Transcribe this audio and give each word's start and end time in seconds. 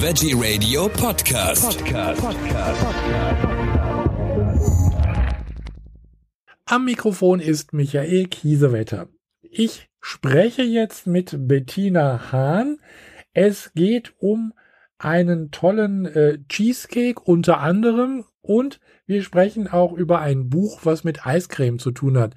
Veggie 0.00 0.32
Radio 0.32 0.88
Podcast. 0.88 1.84
Podcast. 1.84 2.22
Am 6.66 6.84
Mikrofon 6.84 7.40
ist 7.40 7.72
Michael 7.72 8.26
Kiesewetter. 8.26 9.08
Ich 9.42 9.88
spreche 10.00 10.62
jetzt 10.62 11.08
mit 11.08 11.48
Bettina 11.48 12.30
Hahn. 12.30 12.78
Es 13.32 13.72
geht 13.74 14.14
um 14.18 14.54
einen 14.98 15.50
tollen 15.50 16.06
äh, 16.06 16.38
Cheesecake 16.48 17.20
unter 17.20 17.58
anderem 17.58 18.24
und 18.40 18.78
wir 19.06 19.24
sprechen 19.24 19.66
auch 19.66 19.92
über 19.92 20.20
ein 20.20 20.48
Buch, 20.48 20.82
was 20.84 21.02
mit 21.02 21.26
Eiscreme 21.26 21.80
zu 21.80 21.90
tun 21.90 22.18
hat. 22.18 22.36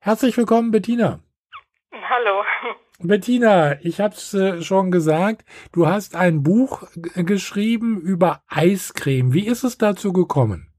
Herzlich 0.00 0.34
willkommen, 0.38 0.70
Bettina. 0.70 1.20
Hallo. 1.92 2.42
Bettina, 3.00 3.76
ich 3.82 4.00
habe 4.00 4.14
es 4.14 4.32
äh, 4.34 4.62
schon 4.62 4.90
gesagt, 4.90 5.44
du 5.72 5.86
hast 5.86 6.16
ein 6.16 6.42
Buch 6.42 6.82
geschrieben 7.14 8.00
über 8.00 8.40
Eiscreme. 8.48 9.32
Wie 9.34 9.46
ist 9.46 9.64
es 9.64 9.78
dazu 9.78 10.12
gekommen? 10.12 10.72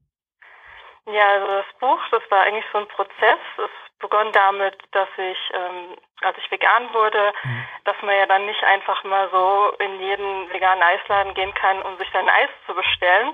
Ja, 1.05 1.27
also 1.35 1.47
das 1.47 1.79
Buch, 1.79 1.99
das 2.11 2.23
war 2.29 2.43
eigentlich 2.43 2.65
so 2.73 2.79
ein 2.79 2.87
Prozess. 2.87 3.39
Es 3.57 3.99
begann 3.99 4.31
damit, 4.31 4.75
dass 4.91 5.07
ich, 5.17 5.37
ähm, 5.53 5.95
als 6.21 6.37
ich 6.37 6.51
vegan 6.51 6.93
wurde, 6.93 7.33
mhm. 7.43 7.63
dass 7.85 7.95
man 8.01 8.15
ja 8.15 8.25
dann 8.25 8.45
nicht 8.45 8.63
einfach 8.63 9.03
mal 9.03 9.29
so 9.31 9.73
in 9.79 9.99
jeden 9.99 10.51
veganen 10.51 10.83
Eisladen 10.83 11.33
gehen 11.33 11.53
kann, 11.53 11.81
um 11.83 11.97
sich 11.97 12.09
dann 12.11 12.29
Eis 12.29 12.49
zu 12.65 12.73
bestellen. 12.73 13.33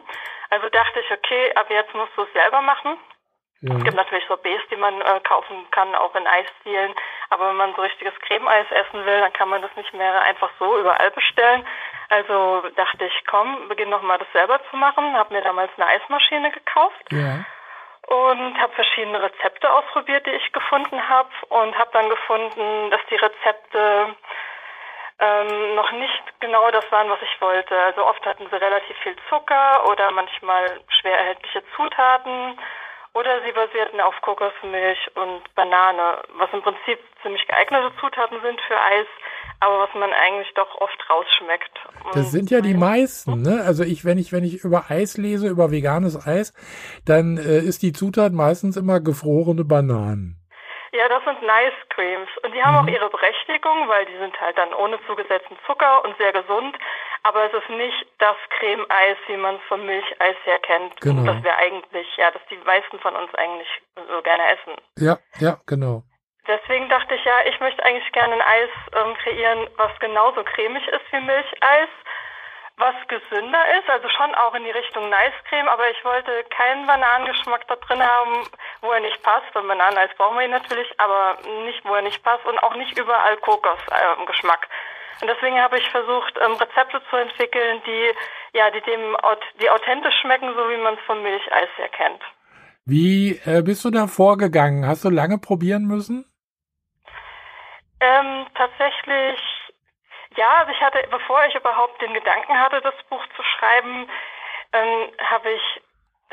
Also 0.49 0.69
dachte 0.69 0.99
ich, 0.99 1.11
okay, 1.11 1.53
ab 1.55 1.67
jetzt 1.69 1.93
musst 1.95 2.11
du 2.15 2.23
es 2.23 2.33
selber 2.33 2.61
machen. 2.61 2.97
Ja. 3.61 3.77
Es 3.77 3.83
gibt 3.83 3.95
natürlich 3.95 4.25
so 4.27 4.35
Bs, 4.35 4.61
die 4.69 4.75
man 4.75 4.99
äh, 4.99 5.21
kaufen 5.21 5.65
kann, 5.71 5.95
auch 5.95 6.13
in 6.15 6.27
Eisdielen. 6.27 6.93
Aber 7.29 7.49
wenn 7.49 7.55
man 7.55 7.73
so 7.75 7.81
richtiges 7.81 8.13
Cremeeis 8.19 8.67
essen 8.71 9.05
will, 9.05 9.19
dann 9.19 9.33
kann 9.33 9.49
man 9.49 9.61
das 9.61 9.75
nicht 9.75 9.93
mehr 9.93 10.21
einfach 10.23 10.49
so 10.59 10.77
überall 10.79 11.11
bestellen. 11.11 11.65
Also 12.09 12.63
dachte 12.75 13.05
ich, 13.05 13.23
komm, 13.27 13.67
beginn 13.69 13.89
noch 13.89 14.01
mal 14.01 14.17
das 14.17 14.31
selber 14.33 14.59
zu 14.69 14.77
machen. 14.77 15.15
Habe 15.15 15.33
mir 15.33 15.41
damals 15.41 15.71
eine 15.77 15.87
Eismaschine 15.87 16.51
gekauft. 16.51 17.11
Ja. 17.11 17.45
Und 18.07 18.59
habe 18.59 18.73
verschiedene 18.73 19.21
Rezepte 19.21 19.71
ausprobiert, 19.71 20.25
die 20.25 20.31
ich 20.31 20.51
gefunden 20.51 21.09
habe. 21.09 21.29
Und 21.49 21.77
habe 21.77 21.89
dann 21.93 22.09
gefunden, 22.09 22.91
dass 22.91 23.01
die 23.09 23.15
Rezepte 23.15 24.15
ähm, 25.19 25.75
noch 25.75 25.91
nicht 25.91 26.23
genau 26.39 26.69
das 26.71 26.91
waren, 26.91 27.09
was 27.09 27.21
ich 27.21 27.41
wollte. 27.41 27.79
Also 27.79 28.05
oft 28.05 28.25
hatten 28.25 28.47
sie 28.49 28.55
relativ 28.55 28.97
viel 28.97 29.15
Zucker 29.29 29.87
oder 29.89 30.11
manchmal 30.11 30.81
schwer 30.99 31.17
erhältliche 31.17 31.63
Zutaten 31.75 32.57
oder 33.13 33.41
sie 33.45 33.51
basierten 33.51 34.01
auf 34.01 34.15
Kokosmilch 34.21 35.09
und 35.15 35.41
Banane, 35.55 36.23
was 36.37 36.49
im 36.51 36.61
Prinzip 36.61 36.99
ziemlich 37.21 37.45
geeignete 37.47 37.91
Zutaten 37.99 38.41
sind 38.41 38.59
für 38.61 38.79
Eis, 38.79 39.07
aber 39.59 39.79
was 39.79 39.93
man 39.93 40.11
eigentlich 40.11 40.51
doch 40.55 40.81
oft 40.81 40.97
rausschmeckt. 41.09 41.79
Das 42.13 42.31
sind 42.31 42.49
ja 42.49 42.61
die 42.61 42.73
meisten, 42.73 43.41
ne? 43.41 43.63
Also 43.65 43.83
ich, 43.83 44.03
wenn 44.03 44.17
ich, 44.17 44.33
wenn 44.33 44.43
ich 44.43 44.63
über 44.63 44.85
Eis 44.89 45.17
lese, 45.17 45.47
über 45.47 45.71
veganes 45.71 46.27
Eis, 46.27 46.53
dann 47.05 47.37
äh, 47.37 47.59
ist 47.59 47.83
die 47.83 47.93
Zutat 47.93 48.33
meistens 48.33 48.77
immer 48.77 48.99
gefrorene 48.99 49.63
Bananen. 49.63 50.39
Ja, 50.93 51.09
das 51.09 51.23
sind 51.23 51.41
Nice 51.41 51.73
Creams. 51.89 52.29
Und 52.43 52.53
die 52.53 52.61
haben 52.61 52.75
mhm. 52.75 52.81
auch 52.81 52.93
ihre 52.93 53.09
Berechtigung, 53.09 53.89
weil 53.89 54.05
die 54.05 54.17
sind 54.17 54.39
halt 54.39 54.57
dann 54.57 54.73
ohne 54.73 54.99
zugesetzten 55.07 55.57
Zucker 55.65 56.05
und 56.05 56.15
sehr 56.17 56.31
gesund. 56.31 56.77
Aber 57.23 57.45
es 57.45 57.53
ist 57.53 57.69
nicht 57.69 58.05
das 58.19 58.35
Creme-Eis, 58.59 59.17
wie 59.27 59.37
man 59.37 59.55
es 59.55 59.61
vom 59.69 59.85
Milcheis 59.85 60.35
her 60.43 60.59
kennt. 60.59 60.99
Genau. 60.99 61.23
Das 61.31 61.43
wir 61.43 61.57
eigentlich, 61.57 62.07
ja, 62.17 62.31
dass 62.31 62.41
die 62.49 62.57
meisten 62.57 62.99
von 62.99 63.15
uns 63.15 63.33
eigentlich 63.35 63.69
so 63.95 64.21
gerne 64.21 64.43
essen. 64.51 64.75
Ja, 64.97 65.17
ja, 65.39 65.57
genau. 65.65 66.03
Deswegen 66.45 66.89
dachte 66.89 67.15
ich 67.15 67.23
ja, 67.23 67.45
ich 67.45 67.57
möchte 67.61 67.83
eigentlich 67.85 68.11
gerne 68.11 68.33
ein 68.33 68.41
Eis 68.41 68.69
ähm, 68.93 69.15
kreieren, 69.23 69.69
was 69.77 69.97
genauso 69.99 70.43
cremig 70.43 70.85
ist 70.87 71.11
wie 71.11 71.21
Milcheis 71.21 71.89
was 72.77 72.95
gesünder 73.07 73.63
ist, 73.77 73.89
also 73.89 74.09
schon 74.09 74.33
auch 74.35 74.53
in 74.55 74.63
die 74.63 74.71
Richtung 74.71 75.09
Nice 75.09 75.33
Creme, 75.47 75.69
aber 75.69 75.89
ich 75.91 76.03
wollte 76.03 76.43
keinen 76.45 76.87
Bananengeschmack 76.87 77.67
da 77.67 77.75
drin 77.75 78.01
haben, 78.01 78.47
wo 78.81 78.91
er 78.91 78.99
nicht 78.99 79.21
passt. 79.21 79.51
Beim 79.53 79.67
Bananeneis 79.67 80.09
brauchen 80.17 80.37
wir 80.37 80.45
ihn 80.45 80.51
natürlich, 80.51 80.89
aber 80.99 81.37
nicht, 81.65 81.85
wo 81.85 81.93
er 81.93 82.01
nicht 82.01 82.23
passt 82.23 82.45
und 82.45 82.57
auch 82.63 82.75
nicht 82.75 82.97
überall 82.97 83.37
Kokosgeschmack. 83.37 84.67
Äh, 84.67 84.92
und 85.21 85.27
deswegen 85.27 85.59
habe 85.59 85.77
ich 85.77 85.89
versucht, 85.89 86.33
ähm, 86.43 86.53
Rezepte 86.53 87.01
zu 87.09 87.15
entwickeln, 87.17 87.81
die 87.85 88.11
ja, 88.57 88.69
die 88.71 88.81
dem 88.81 89.15
die 89.61 89.69
authentisch 89.69 90.15
schmecken, 90.21 90.53
so 90.55 90.69
wie 90.69 90.77
man 90.77 90.95
es 90.95 90.99
vom 91.05 91.21
Milcheis 91.21 91.69
her 91.77 91.89
kennt. 91.89 92.21
Wie 92.85 93.39
äh, 93.45 93.61
bist 93.61 93.85
du 93.85 93.91
da 93.91 94.07
vorgegangen? 94.07 94.85
Hast 94.85 95.05
du 95.05 95.09
lange 95.09 95.37
probieren 95.37 95.85
müssen? 95.85 96.25
Ähm, 98.01 98.45
tatsächlich 98.55 99.39
ja, 100.35 100.55
also 100.57 100.71
ich 100.71 100.81
hatte, 100.81 100.99
bevor 101.11 101.45
ich 101.45 101.55
überhaupt 101.55 102.01
den 102.01 102.13
Gedanken 102.13 102.57
hatte, 102.59 102.81
das 102.81 102.95
Buch 103.09 103.23
zu 103.35 103.43
schreiben, 103.43 104.07
ähm, 104.73 105.11
habe 105.19 105.51
ich 105.51 105.81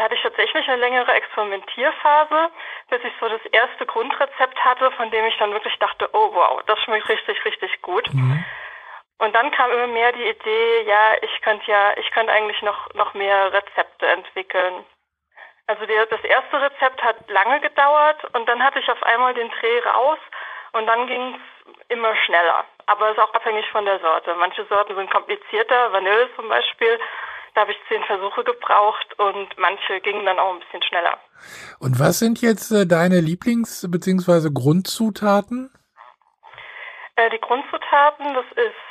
hatte 0.02 0.14
ich 0.14 0.22
tatsächlich 0.22 0.66
eine 0.68 0.80
längere 0.80 1.12
Experimentierphase, 1.12 2.50
bis 2.88 3.04
ich 3.04 3.12
so 3.20 3.28
das 3.28 3.44
erste 3.52 3.86
Grundrezept 3.86 4.64
hatte, 4.64 4.90
von 4.92 5.10
dem 5.10 5.24
ich 5.26 5.36
dann 5.38 5.52
wirklich 5.52 5.76
dachte, 5.78 6.08
oh 6.12 6.30
wow, 6.32 6.62
das 6.66 6.78
schmeckt 6.80 7.08
richtig, 7.08 7.44
richtig 7.44 7.82
gut. 7.82 8.12
Mhm. 8.12 8.44
Und 9.18 9.34
dann 9.34 9.50
kam 9.50 9.70
immer 9.70 9.86
mehr 9.86 10.12
die 10.12 10.28
Idee, 10.28 10.82
ja, 10.86 11.12
ich 11.20 11.42
könnte 11.42 11.70
ja, 11.70 11.96
ich 11.98 12.10
könnte 12.10 12.32
eigentlich 12.32 12.62
noch, 12.62 12.92
noch 12.94 13.12
mehr 13.12 13.52
Rezepte 13.52 14.06
entwickeln. 14.06 14.84
Also 15.66 15.84
der, 15.86 16.06
das 16.06 16.24
erste 16.24 16.60
Rezept 16.60 17.02
hat 17.02 17.28
lange 17.28 17.60
gedauert 17.60 18.24
und 18.34 18.48
dann 18.48 18.62
hatte 18.62 18.78
ich 18.78 18.90
auf 18.90 19.02
einmal 19.02 19.34
den 19.34 19.50
Dreh 19.50 19.78
raus 19.80 20.18
und 20.72 20.86
dann 20.86 21.06
ging 21.06 21.34
es 21.34 21.74
immer 21.88 22.16
schneller. 22.16 22.64
Aber 22.86 23.10
es 23.10 23.16
ist 23.16 23.22
auch 23.22 23.34
abhängig 23.34 23.68
von 23.70 23.84
der 23.84 23.98
Sorte. 24.00 24.34
Manche 24.36 24.64
Sorten 24.64 24.96
sind 24.96 25.10
komplizierter, 25.10 25.92
Vanille 25.92 26.28
zum 26.34 26.48
Beispiel. 26.48 26.98
Da 27.54 27.62
habe 27.62 27.72
ich 27.72 27.78
zehn 27.88 28.02
Versuche 28.04 28.44
gebraucht 28.44 29.18
und 29.18 29.48
manche 29.58 30.00
gingen 30.00 30.24
dann 30.26 30.38
auch 30.38 30.54
ein 30.54 30.60
bisschen 30.60 30.82
schneller. 30.82 31.18
Und 31.78 31.98
was 31.98 32.18
sind 32.18 32.40
jetzt 32.42 32.70
äh, 32.70 32.86
deine 32.86 33.20
Lieblings- 33.20 33.86
bzw. 33.90 34.50
Grundzutaten? 34.52 35.72
Äh, 37.16 37.30
die 37.30 37.40
Grundzutaten, 37.40 38.34
das 38.34 38.46
ist 38.56 38.90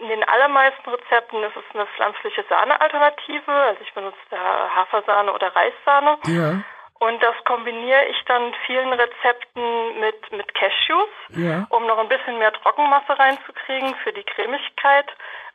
in 0.00 0.08
den 0.08 0.24
allermeisten 0.24 0.88
Rezepten 0.88 1.42
ist 1.42 1.56
es 1.56 1.74
eine 1.74 1.86
pflanzliche 1.86 2.44
Sahnealternative. 2.48 3.52
Also 3.52 3.80
ich 3.82 3.92
benutze 3.92 4.16
da 4.30 4.70
Hafersahne 4.74 5.32
oder 5.32 5.54
Reissahne. 5.54 6.16
Ja. 6.24 6.62
Und 7.00 7.22
das 7.22 7.34
kombiniere 7.44 8.06
ich 8.06 8.16
dann 8.26 8.52
vielen 8.66 8.92
Rezepten 8.92 10.00
mit, 10.00 10.32
mit 10.32 10.54
Cashews, 10.54 11.08
ja. 11.30 11.66
um 11.70 11.86
noch 11.86 11.98
ein 11.98 12.08
bisschen 12.08 12.38
mehr 12.38 12.52
Trockenmasse 12.52 13.18
reinzukriegen 13.18 13.94
für 14.02 14.12
die 14.12 14.24
Cremigkeit. 14.24 15.06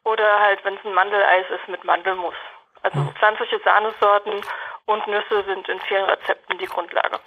Oder 0.06 0.40
halt, 0.40 0.64
wenn 0.64 0.76
es 0.76 0.86
ein 0.86 0.94
Mandeleis 0.94 1.46
ist, 1.50 1.68
mit 1.68 1.84
Mandelmus. 1.84 2.36
Also 2.84 3.00
oh. 3.00 3.12
pflanzliche 3.18 3.60
Sahnesorten 3.64 4.34
und 4.86 5.08
Nüsse 5.08 5.44
sind 5.48 5.68
in 5.68 5.80
vielen 5.82 6.06
Rezepten 6.06 6.58
die 6.60 6.66
Grundlage. 6.66 7.20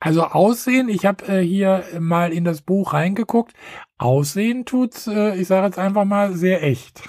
Also 0.00 0.22
Aussehen, 0.22 0.88
ich 0.88 1.06
habe 1.06 1.24
äh, 1.26 1.40
hier 1.40 1.84
mal 2.00 2.32
in 2.32 2.44
das 2.44 2.62
Buch 2.62 2.92
reingeguckt. 2.92 3.52
Aussehen 3.98 4.66
tut's, 4.66 5.06
äh, 5.06 5.36
ich 5.36 5.46
sage 5.46 5.66
jetzt 5.66 5.78
einfach 5.78 6.04
mal, 6.04 6.32
sehr 6.32 6.62
echt. 6.62 7.02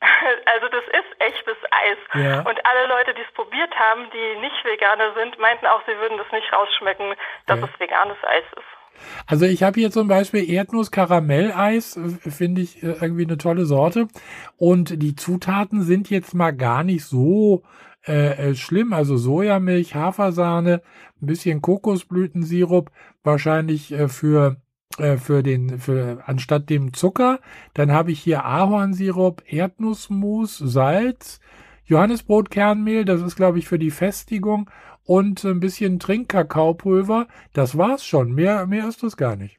Also 0.52 0.66
das 0.68 0.84
ist 0.84 1.20
echtes 1.20 1.56
Eis. 1.70 1.98
Ja. 2.14 2.40
Und 2.40 2.58
alle 2.66 2.88
Leute, 2.88 3.14
die 3.14 3.22
es 3.22 3.32
probiert 3.34 3.72
haben, 3.78 4.10
die 4.10 4.40
nicht 4.40 4.64
Veganer 4.64 5.14
sind, 5.14 5.38
meinten 5.38 5.66
auch, 5.66 5.80
sie 5.86 5.96
würden 5.96 6.18
das 6.18 6.30
nicht 6.32 6.52
rausschmecken, 6.52 7.14
dass 7.46 7.60
ja. 7.60 7.66
es 7.66 7.80
veganes 7.80 8.16
Eis 8.24 8.44
ist. 8.56 8.79
Also 9.26 9.44
ich 9.44 9.62
habe 9.62 9.80
hier 9.80 9.90
zum 9.90 10.08
Beispiel 10.08 10.48
Erdnuss-Karamelleis, 10.50 11.96
äh, 11.96 12.30
finde 12.30 12.62
ich 12.62 12.82
äh, 12.82 12.96
irgendwie 13.00 13.24
eine 13.24 13.38
tolle 13.38 13.66
Sorte. 13.66 14.08
Und 14.56 15.02
die 15.02 15.16
Zutaten 15.16 15.82
sind 15.82 16.10
jetzt 16.10 16.34
mal 16.34 16.52
gar 16.52 16.84
nicht 16.84 17.04
so 17.04 17.62
äh, 18.06 18.50
äh, 18.50 18.54
schlimm. 18.54 18.92
Also 18.92 19.16
Sojamilch, 19.16 19.94
Hafersahne, 19.94 20.82
ein 21.20 21.26
bisschen 21.26 21.60
Kokosblütensirup, 21.60 22.90
wahrscheinlich 23.22 23.92
äh, 23.92 24.08
für 24.08 24.56
äh, 24.98 25.18
für 25.18 25.42
den, 25.42 25.78
für, 25.78 26.22
anstatt 26.26 26.68
dem 26.68 26.92
Zucker. 26.92 27.40
Dann 27.74 27.92
habe 27.92 28.10
ich 28.10 28.20
hier 28.20 28.44
Ahornsirup, 28.44 29.42
Erdnussmus, 29.46 30.58
Salz, 30.58 31.40
Johannisbrotkernmehl, 31.84 33.04
das 33.04 33.20
ist 33.20 33.36
glaube 33.36 33.58
ich 33.58 33.68
für 33.68 33.78
die 33.78 33.90
Festigung 33.90 34.70
und 35.10 35.44
ein 35.44 35.58
bisschen 35.58 35.98
Trinkkakaopulver. 35.98 37.26
Das 37.52 37.76
war's 37.76 38.04
schon. 38.06 38.30
Mehr, 38.30 38.64
mehr 38.68 38.86
ist 38.86 39.02
das 39.02 39.16
gar 39.16 39.34
nicht. 39.34 39.58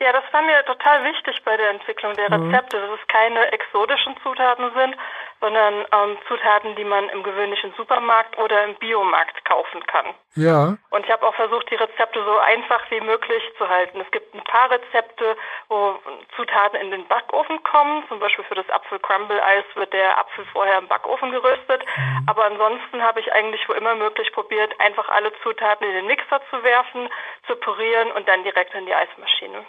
Ja, 0.00 0.12
das 0.12 0.22
war 0.32 0.42
mir 0.42 0.64
total 0.64 1.02
wichtig 1.04 1.42
bei 1.44 1.56
der 1.56 1.70
Entwicklung 1.70 2.14
der 2.14 2.30
Rezepte, 2.30 2.80
dass 2.80 3.00
es 3.00 3.08
keine 3.08 3.50
exotischen 3.50 4.14
Zutaten 4.22 4.70
sind, 4.72 4.96
sondern 5.40 5.74
ähm, 5.74 6.18
Zutaten, 6.28 6.76
die 6.76 6.84
man 6.84 7.08
im 7.08 7.24
gewöhnlichen 7.24 7.72
Supermarkt 7.76 8.38
oder 8.38 8.64
im 8.64 8.76
Biomarkt 8.76 9.44
kaufen 9.44 9.84
kann. 9.86 10.06
Ja. 10.36 10.76
Und 10.90 11.04
ich 11.04 11.10
habe 11.10 11.26
auch 11.26 11.34
versucht, 11.34 11.68
die 11.70 11.74
Rezepte 11.74 12.22
so 12.24 12.38
einfach 12.38 12.80
wie 12.90 13.00
möglich 13.00 13.42
zu 13.58 13.68
halten. 13.68 14.00
Es 14.00 14.10
gibt 14.12 14.32
ein 14.34 14.44
paar 14.44 14.70
Rezepte, 14.70 15.36
wo 15.68 15.98
Zutaten 16.36 16.80
in 16.80 16.92
den 16.92 17.06
Backofen 17.08 17.60
kommen. 17.64 18.04
Zum 18.08 18.20
Beispiel 18.20 18.44
für 18.44 18.54
das 18.54 18.70
Apfel-Crumble-Eis 18.70 19.64
wird 19.74 19.92
der 19.92 20.16
Apfel 20.16 20.44
vorher 20.52 20.78
im 20.78 20.86
Backofen 20.86 21.32
geröstet. 21.32 21.84
Mhm. 21.96 22.28
Aber 22.28 22.44
ansonsten 22.44 23.02
habe 23.02 23.18
ich 23.18 23.32
eigentlich 23.32 23.68
wo 23.68 23.72
immer 23.72 23.96
möglich 23.96 24.32
probiert, 24.32 24.78
einfach 24.78 25.08
alle 25.08 25.32
Zutaten 25.42 25.88
in 25.88 25.94
den 25.94 26.06
Mixer 26.06 26.40
zu 26.50 26.62
werfen, 26.62 27.08
zu 27.48 27.56
pürieren 27.56 28.12
und 28.12 28.28
dann 28.28 28.44
direkt 28.44 28.72
in 28.74 28.86
die 28.86 28.94
Eismaschine. 28.94 29.64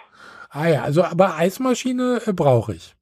Ah 0.52 0.68
ja, 0.68 0.82
also 0.84 1.04
aber 1.04 1.36
Eismaschine 1.38 2.22
äh, 2.28 2.34
brauche 2.34 2.74
ich. 2.74 2.94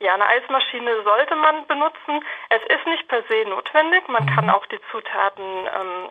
Ja, 0.00 0.14
eine 0.14 0.28
Eismaschine 0.28 1.02
sollte 1.02 1.34
man 1.34 1.66
benutzen. 1.66 2.24
Es 2.50 2.62
ist 2.68 2.86
nicht 2.86 3.08
per 3.08 3.22
se 3.28 3.48
notwendig. 3.48 4.06
Man 4.08 4.24
mhm. 4.24 4.34
kann 4.34 4.50
auch 4.50 4.66
die 4.66 4.78
Zutaten 4.92 5.44
ähm, 5.44 6.08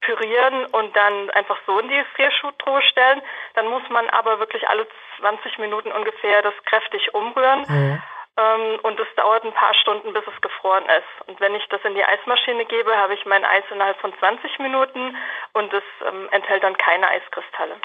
pürieren 0.00 0.66
und 0.66 0.94
dann 0.94 1.30
einfach 1.30 1.58
so 1.66 1.78
in 1.80 1.88
die 1.88 1.96
Gefriertruhe 1.96 2.82
stellen. 2.82 3.20
Dann 3.54 3.66
muss 3.66 3.82
man 3.90 4.08
aber 4.10 4.38
wirklich 4.38 4.68
alle 4.68 4.86
20 5.18 5.58
Minuten 5.58 5.90
ungefähr 5.90 6.42
das 6.42 6.54
kräftig 6.66 7.14
umrühren. 7.14 7.64
Mhm. 7.68 8.02
Ähm, 8.36 8.78
und 8.82 9.00
es 9.00 9.08
dauert 9.16 9.44
ein 9.44 9.54
paar 9.54 9.74
Stunden, 9.74 10.12
bis 10.12 10.22
es 10.26 10.40
gefroren 10.42 10.84
ist. 10.84 11.28
Und 11.28 11.40
wenn 11.40 11.54
ich 11.54 11.66
das 11.70 11.80
in 11.84 11.94
die 11.94 12.04
Eismaschine 12.04 12.66
gebe, 12.66 12.94
habe 12.96 13.14
ich 13.14 13.24
mein 13.24 13.44
Eis 13.44 13.64
innerhalb 13.70 13.98
von 13.98 14.12
20 14.18 14.58
Minuten 14.58 15.16
und 15.54 15.72
es 15.72 15.84
ähm, 16.06 16.28
enthält 16.32 16.62
dann 16.62 16.76
keine 16.76 17.08
Eiskristalle. 17.08 17.76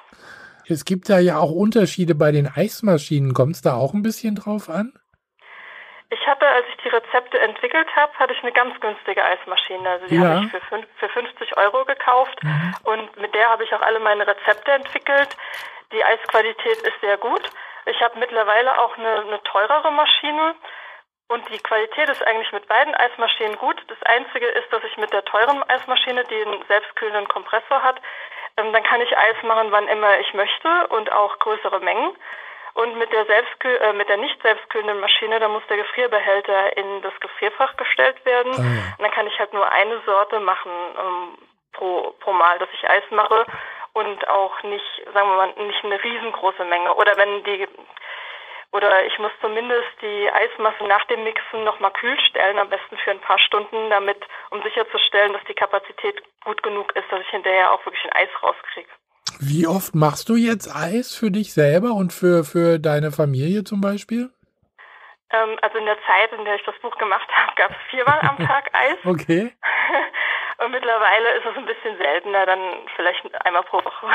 Es 0.68 0.84
gibt 0.86 1.10
da 1.10 1.20
ja 1.20 1.38
auch 1.38 1.52
Unterschiede 1.52 2.16
bei 2.16 2.32
den 2.32 2.48
Eismaschinen. 2.54 3.34
Kommt 3.34 3.56
es 3.56 3.62
da 3.62 3.76
auch 3.76 3.94
ein 3.94 4.04
bisschen 4.04 4.36
drauf 4.36 4.70
an? 4.70 4.94
Ich 6.10 6.28
hatte, 6.28 6.46
als 6.46 6.66
ich 6.68 6.84
die 6.84 6.90
Rezepte 6.90 7.40
entwickelt 7.40 7.88
habe, 7.96 8.12
hatte 8.20 8.34
ich 8.34 8.44
eine 8.44 8.52
ganz 8.52 8.78
günstige 8.82 9.24
Eismaschine. 9.24 9.90
Also 9.90 10.08
die 10.08 10.16
ja. 10.16 10.36
habe 10.36 10.46
ich 10.46 10.52
für, 10.52 10.84
für 10.98 11.10
50 11.10 11.56
Euro 11.56 11.86
gekauft 11.86 12.38
mhm. 12.44 12.76
und 12.84 13.18
mit 13.22 13.34
der 13.34 13.50
habe 13.50 13.64
ich 13.64 13.74
auch 13.74 13.82
alle 13.82 14.02
meine 14.02 14.28
Rezepte 14.28 14.72
entwickelt. 14.72 15.30
Die 15.94 16.04
Eisqualität 16.04 16.82
ist 16.84 17.00
sehr 17.00 17.18
gut. 17.18 17.50
Ich 17.86 18.02
habe 18.02 18.20
mittlerweile 18.20 18.80
auch 18.80 18.98
eine, 18.98 19.22
eine 19.22 19.44
teurere 19.44 19.92
Maschine 19.92 20.56
und 21.32 21.48
die 21.50 21.60
Qualität 21.60 22.10
ist 22.10 22.26
eigentlich 22.28 22.52
mit 22.52 22.68
beiden 22.68 22.94
Eismaschinen 22.94 23.58
gut. 23.58 23.82
Das 23.88 24.02
Einzige 24.04 24.48
ist, 24.48 24.72
dass 24.72 24.84
ich 24.84 24.98
mit 24.98 25.14
der 25.14 25.24
teuren 25.24 25.64
Eismaschine, 25.70 26.26
die 26.26 26.42
einen 26.46 26.64
selbstkühlenden 26.68 27.28
Kompressor 27.30 27.82
hat, 27.82 28.02
ähm, 28.58 28.74
dann 28.74 28.84
kann 28.84 29.00
ich 29.02 29.18
Eis 29.18 29.42
machen, 29.44 29.72
wann 29.72 29.88
immer 29.88 30.20
ich 30.20 30.34
möchte 30.34 30.88
und 30.90 31.12
auch 31.12 31.40
größere 31.40 31.80
Mengen. 31.80 32.16
Und 32.74 32.98
mit 32.98 33.12
der, 33.12 33.26
Selbstkühl 33.26 33.76
äh, 33.78 33.94
mit 33.94 34.10
der 34.10 34.18
nicht 34.18 34.42
selbstkühlenden 34.42 35.00
Maschine, 35.00 35.40
da 35.40 35.48
muss 35.48 35.64
der 35.68 35.78
Gefrierbehälter 35.78 36.76
in 36.78 37.02
das 37.02 37.18
Gefrierfach 37.20 37.76
gestellt 37.78 38.24
werden. 38.26 38.52
Ah. 38.54 38.96
Und 38.98 39.02
dann 39.04 39.12
kann 39.12 39.28
ich 39.28 39.40
halt 39.40 39.54
nur 39.54 39.70
eine 39.72 40.02
Sorte 40.06 40.40
machen 40.40 40.72
ähm, 40.98 41.38
pro, 41.74 42.14
pro 42.20 42.34
Mal, 42.34 42.60
dass 42.60 42.70
ich 42.74 42.90
Eis 42.90 43.04
mache 43.10 43.46
und 43.94 44.28
auch 44.28 44.64
nicht, 44.64 45.04
sagen 45.14 45.30
wir 45.30 45.38
mal, 45.38 45.54
nicht 45.66 45.84
eine 45.84 46.04
riesengroße 46.04 46.66
Menge. 46.66 46.94
Oder 46.96 47.18
wenn 47.18 47.44
die 47.44 47.68
oder 48.74 49.06
ich 49.06 49.18
muss 49.20 49.32
zumindest 49.42 49.90
die 50.02 50.32
Eismasse 50.32 50.86
nach 50.86 51.04
dem 51.06 51.24
Mixen 51.26 51.66
nochmal 51.66 51.92
kühl 51.92 52.18
stellen, 52.30 52.58
am 52.58 52.70
besten 52.70 52.98
für 53.04 53.12
ein 53.12 53.20
paar 53.20 53.40
Stunden, 53.40 53.90
damit, 53.90 54.18
um 54.50 54.64
sicherzustellen, 54.64 55.34
dass 55.34 55.44
die 55.50 55.54
Kapazität 55.54 56.22
gut 56.46 56.64
genug 56.64 56.96
ist, 56.96 57.12
dass 57.12 57.20
ich 57.20 57.30
hinterher 57.30 57.74
auch 57.74 57.86
wirklich 57.86 58.04
ein 58.06 58.14
Eis 58.14 58.30
rauskriege. 58.42 58.90
Wie 59.40 59.68
oft 59.68 59.94
machst 59.94 60.30
du 60.30 60.36
jetzt 60.36 60.74
Eis 60.74 61.16
für 61.16 61.32
dich 61.32 61.54
selber 61.54 61.92
und 61.92 62.14
für, 62.14 62.46
für 62.46 62.80
deine 62.80 63.12
Familie 63.12 63.66
zum 63.66 63.82
Beispiel? 63.82 64.30
Ähm, 65.32 65.58
also 65.62 65.78
in 65.78 65.86
der 65.86 65.98
Zeit, 66.08 66.32
in 66.32 66.46
der 66.46 66.56
ich 66.56 66.64
das 66.64 66.76
Buch 66.82 66.98
gemacht 66.98 67.28
habe, 67.36 67.54
gab 67.56 67.72
es 67.72 67.78
viermal 67.90 68.20
am 68.22 68.38
Tag 68.48 68.70
Eis. 68.74 68.98
okay. 69.04 69.52
und 70.64 70.72
mittlerweile 70.72 71.38
ist 71.38 71.46
es 71.46 71.58
ein 71.58 71.66
bisschen 71.66 71.98
seltener, 71.98 72.46
dann 72.46 72.60
vielleicht 72.96 73.46
einmal 73.46 73.64
pro 73.64 73.78
Woche. 73.78 74.08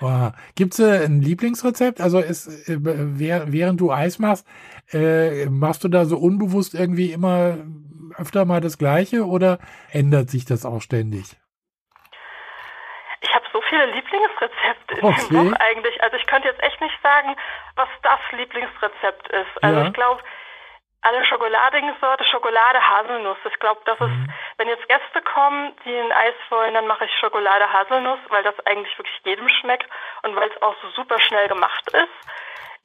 Wow. 0.00 0.32
Gibt 0.56 0.74
es 0.74 0.80
äh, 0.80 1.06
ein 1.06 1.20
Lieblingsrezept? 1.20 2.00
Also 2.00 2.18
ist, 2.18 2.68
äh, 2.68 2.76
während 2.78 3.80
du 3.80 3.90
Eis 3.92 4.18
machst, 4.18 4.46
äh, 4.92 5.46
machst 5.46 5.84
du 5.84 5.88
da 5.88 6.04
so 6.04 6.18
unbewusst 6.18 6.74
irgendwie 6.74 7.12
immer 7.12 7.58
öfter 8.18 8.44
mal 8.44 8.60
das 8.60 8.78
Gleiche 8.78 9.24
oder 9.24 9.58
ändert 9.92 10.30
sich 10.30 10.44
das 10.44 10.66
auch 10.66 10.80
ständig? 10.80 11.36
Ich 13.20 13.34
habe 13.34 13.46
so 13.52 13.62
viele 13.62 13.86
Lieblingsrezepte 13.86 14.94
in 14.98 15.04
okay. 15.04 15.20
dem 15.30 15.50
Buch 15.50 15.58
eigentlich. 15.58 16.02
Also 16.02 16.16
ich 16.16 16.26
könnte 16.26 16.48
jetzt 16.48 16.62
echt 16.62 16.80
nicht 16.80 16.98
sagen, 17.02 17.34
was 17.76 17.88
das 18.02 18.20
Lieblingsrezept 18.32 19.28
ist. 19.28 19.62
Also 19.62 19.80
ja. 19.80 19.86
ich 19.86 19.92
glaube, 19.94 20.22
alle 21.04 21.24
schokoladigen 21.26 21.94
Sorte, 22.00 22.24
Schokolade, 22.24 22.80
Haselnuss. 22.80 23.36
Ich 23.44 23.58
glaube, 23.60 23.80
das 23.84 24.00
ist, 24.00 24.08
mhm. 24.08 24.32
Wenn 24.56 24.68
jetzt 24.68 24.86
Gäste 24.88 25.22
kommen, 25.22 25.72
die 25.84 25.96
ein 25.96 26.12
Eis 26.12 26.34
wollen, 26.50 26.74
dann 26.74 26.86
mache 26.86 27.04
ich 27.04 27.12
Schokolade, 27.18 27.72
Haselnuss, 27.72 28.20
weil 28.28 28.42
das 28.42 28.54
eigentlich 28.66 28.96
wirklich 28.98 29.20
jedem 29.24 29.48
schmeckt 29.48 29.88
und 30.22 30.36
weil 30.36 30.50
es 30.50 30.62
auch 30.62 30.74
so 30.82 30.88
super 30.90 31.20
schnell 31.20 31.48
gemacht 31.48 31.88
ist. 31.92 32.30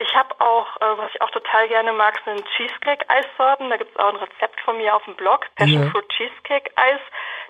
Ich 0.01 0.15
habe 0.15 0.33
auch, 0.39 0.77
äh, 0.77 0.97
was 0.97 1.13
ich 1.13 1.21
auch 1.21 1.29
total 1.31 1.67
gerne 1.67 1.91
mag, 1.91 2.17
sind 2.23 2.45
Cheesecake-Eissorten. 2.55 3.69
Da 3.69 3.75
gibt 3.75 3.91
es 3.91 3.97
auch 3.97 4.07
ein 4.07 4.15
Rezept 4.15 4.59
von 4.61 4.77
mir 4.77 4.95
auf 4.95 5.03
dem 5.03 5.15
Blog, 5.15 5.45
Passion 5.55 5.83
ja. 5.83 5.89
Fruit 5.89 6.07
Cheesecake-Eis. 6.07 7.01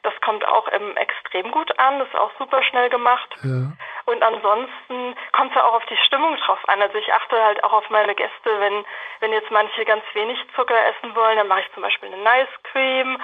Das 0.01 0.13
kommt 0.21 0.43
auch 0.47 0.67
ähm, 0.71 0.97
extrem 0.97 1.51
gut 1.51 1.77
an, 1.77 2.01
ist 2.01 2.15
auch 2.15 2.31
super 2.39 2.63
schnell 2.63 2.89
gemacht. 2.89 3.29
Ja. 3.43 3.71
Und 4.05 4.23
ansonsten 4.23 5.15
kommt 5.31 5.51
es 5.51 5.55
ja 5.55 5.63
auch 5.63 5.73
auf 5.73 5.85
die 5.85 5.97
Stimmung 5.97 6.37
drauf 6.37 6.57
an. 6.67 6.81
Also 6.81 6.97
ich 6.97 7.13
achte 7.13 7.39
halt 7.39 7.63
auch 7.63 7.73
auf 7.73 7.89
meine 7.91 8.15
Gäste, 8.15 8.59
wenn, 8.59 8.83
wenn 9.19 9.31
jetzt 9.31 9.51
manche 9.51 9.85
ganz 9.85 10.03
wenig 10.13 10.39
Zucker 10.55 10.87
essen 10.87 11.15
wollen, 11.15 11.37
dann 11.37 11.47
mache 11.47 11.61
ich 11.61 11.73
zum 11.73 11.83
Beispiel 11.83 12.11
eine 12.11 12.23
Nice 12.23 12.63
Cream. 12.63 13.21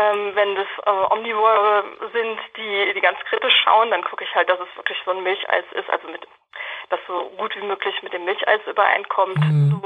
Ähm, 0.00 0.32
wenn 0.34 0.54
das 0.54 0.66
äh, 0.86 1.14
Omnivore 1.14 1.84
sind, 2.12 2.38
die, 2.56 2.92
die 2.94 3.00
ganz 3.00 3.18
kritisch 3.28 3.54
schauen, 3.64 3.90
dann 3.90 4.04
gucke 4.04 4.24
ich 4.24 4.34
halt, 4.34 4.48
dass 4.48 4.60
es 4.60 4.76
wirklich 4.76 4.98
so 5.04 5.10
ein 5.10 5.22
Milcheis 5.22 5.64
ist, 5.72 5.90
also 5.90 6.08
mit 6.08 6.26
das 6.88 7.00
so 7.06 7.30
gut 7.36 7.54
wie 7.56 7.66
möglich 7.66 8.02
mit 8.02 8.12
dem 8.12 8.24
Milcheis 8.24 8.60
übereinkommt. 8.66 9.38
Mhm. 9.38 9.82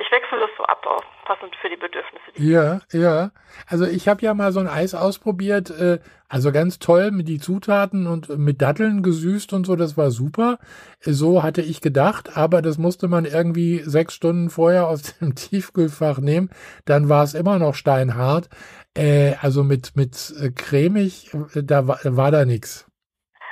Ich 0.00 0.10
wechsle 0.12 0.38
das 0.38 0.50
so 0.56 0.62
ab, 0.64 0.86
auch 0.86 1.02
passend 1.24 1.54
für 1.56 1.68
die 1.68 1.76
Bedürfnisse. 1.76 2.24
Die 2.36 2.50
ja, 2.50 2.80
ja. 2.92 3.30
Also 3.66 3.84
ich 3.84 4.06
habe 4.06 4.22
ja 4.22 4.32
mal 4.32 4.52
so 4.52 4.60
ein 4.60 4.68
Eis 4.68 4.94
ausprobiert, 4.94 5.70
äh, 5.70 5.98
also 6.28 6.52
ganz 6.52 6.78
toll 6.78 7.10
mit 7.10 7.26
die 7.26 7.40
Zutaten 7.40 8.06
und 8.06 8.28
mit 8.38 8.62
Datteln 8.62 9.02
gesüßt 9.02 9.52
und 9.54 9.64
so, 9.64 9.74
das 9.74 9.96
war 9.96 10.10
super. 10.10 10.58
So 11.00 11.42
hatte 11.42 11.62
ich 11.62 11.80
gedacht, 11.80 12.36
aber 12.36 12.62
das 12.62 12.78
musste 12.78 13.08
man 13.08 13.24
irgendwie 13.24 13.78
sechs 13.78 14.14
Stunden 14.14 14.50
vorher 14.50 14.86
aus 14.86 15.02
dem 15.18 15.34
Tiefkühlfach 15.34 16.18
nehmen. 16.18 16.50
Dann 16.86 17.08
war 17.08 17.24
es 17.24 17.34
immer 17.34 17.58
noch 17.58 17.74
steinhart. 17.74 18.48
Äh, 18.96 19.34
also 19.42 19.64
mit, 19.64 19.96
mit 19.96 20.32
äh, 20.40 20.50
cremig, 20.50 21.34
äh, 21.34 21.62
da 21.64 21.88
war, 21.88 21.98
war 22.04 22.30
da 22.30 22.44
nichts. 22.44 22.86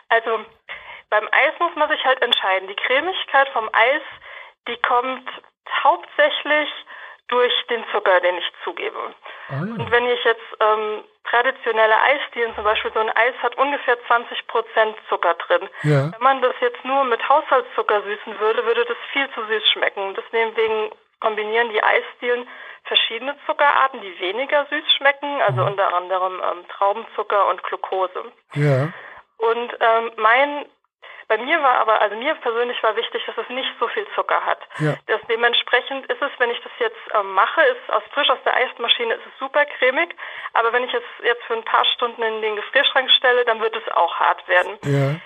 Also 0.08 0.30
beim 1.10 1.24
Eis 1.32 1.58
muss 1.58 1.74
man 1.74 1.88
sich 1.88 2.04
halt 2.04 2.22
entscheiden. 2.22 2.68
Die 2.68 2.76
Cremigkeit 2.76 3.48
vom 3.52 3.68
Eis, 3.72 4.02
die 4.68 4.76
kommt 4.82 5.28
hauptsächlich 5.82 6.68
durch 7.28 7.52
den 7.68 7.84
Zucker, 7.92 8.20
den 8.20 8.38
ich 8.38 8.50
zugebe. 8.62 9.14
Ah, 9.48 9.54
ja. 9.54 9.60
Und 9.60 9.90
wenn 9.90 10.06
ich 10.06 10.22
jetzt 10.24 10.46
ähm, 10.60 11.02
traditionelle 11.28 12.00
Eisdielen, 12.00 12.54
zum 12.54 12.64
Beispiel 12.64 12.92
so 12.92 13.00
ein 13.00 13.10
Eis 13.16 13.34
hat 13.42 13.56
ungefähr 13.58 13.96
20 14.06 14.46
Prozent 14.46 14.96
Zucker 15.08 15.34
drin. 15.34 15.68
Ja. 15.82 16.12
Wenn 16.12 16.22
man 16.22 16.42
das 16.42 16.54
jetzt 16.60 16.84
nur 16.84 17.04
mit 17.04 17.28
Haushaltszucker 17.28 18.02
süßen 18.02 18.38
würde, 18.38 18.64
würde 18.64 18.84
das 18.84 18.96
viel 19.12 19.28
zu 19.30 19.44
süß 19.44 19.68
schmecken. 19.72 20.14
Deswegen 20.14 20.90
kombinieren 21.20 21.70
die 21.70 21.82
Eisdielen 21.82 22.46
verschiedene 22.84 23.34
Zuckerarten, 23.46 24.00
die 24.00 24.20
weniger 24.20 24.66
süß 24.66 24.84
schmecken, 24.96 25.42
also 25.42 25.62
mhm. 25.62 25.68
unter 25.68 25.94
anderem 25.94 26.34
ähm, 26.34 26.68
Traubenzucker 26.68 27.48
und 27.48 27.62
Glucose. 27.64 28.32
Ja. 28.54 28.88
Und 29.38 29.76
ähm, 29.80 30.12
mein 30.16 30.66
bei 31.28 31.38
mir 31.38 31.60
war 31.60 31.78
aber, 31.78 32.00
also 32.00 32.16
mir 32.16 32.34
persönlich 32.36 32.80
war 32.82 32.96
wichtig, 32.96 33.24
dass 33.26 33.36
es 33.36 33.48
nicht 33.48 33.70
so 33.80 33.88
viel 33.88 34.06
Zucker 34.14 34.44
hat. 34.44 34.60
Ja. 34.78 34.94
Das, 35.06 35.20
dementsprechend 35.28 36.06
ist 36.06 36.22
es, 36.22 36.30
wenn 36.38 36.50
ich 36.50 36.60
das 36.62 36.72
jetzt 36.78 37.00
ähm, 37.14 37.34
mache, 37.34 37.60
ist 37.62 37.92
aus 37.92 38.02
frisch 38.12 38.30
aus 38.30 38.38
der 38.44 38.54
Eismaschine 38.54 39.14
ist 39.14 39.26
es 39.26 39.38
super 39.38 39.64
cremig, 39.66 40.14
aber 40.52 40.72
wenn 40.72 40.84
ich 40.84 40.94
es 40.94 41.02
jetzt 41.24 41.42
für 41.44 41.54
ein 41.54 41.64
paar 41.64 41.84
Stunden 41.84 42.22
in 42.22 42.42
den 42.42 42.56
Gefrierschrank 42.56 43.10
stelle, 43.10 43.44
dann 43.44 43.60
wird 43.60 43.74
es 43.74 43.92
auch 43.92 44.14
hart 44.20 44.46
werden. 44.46 44.78
Ja. 44.84 45.20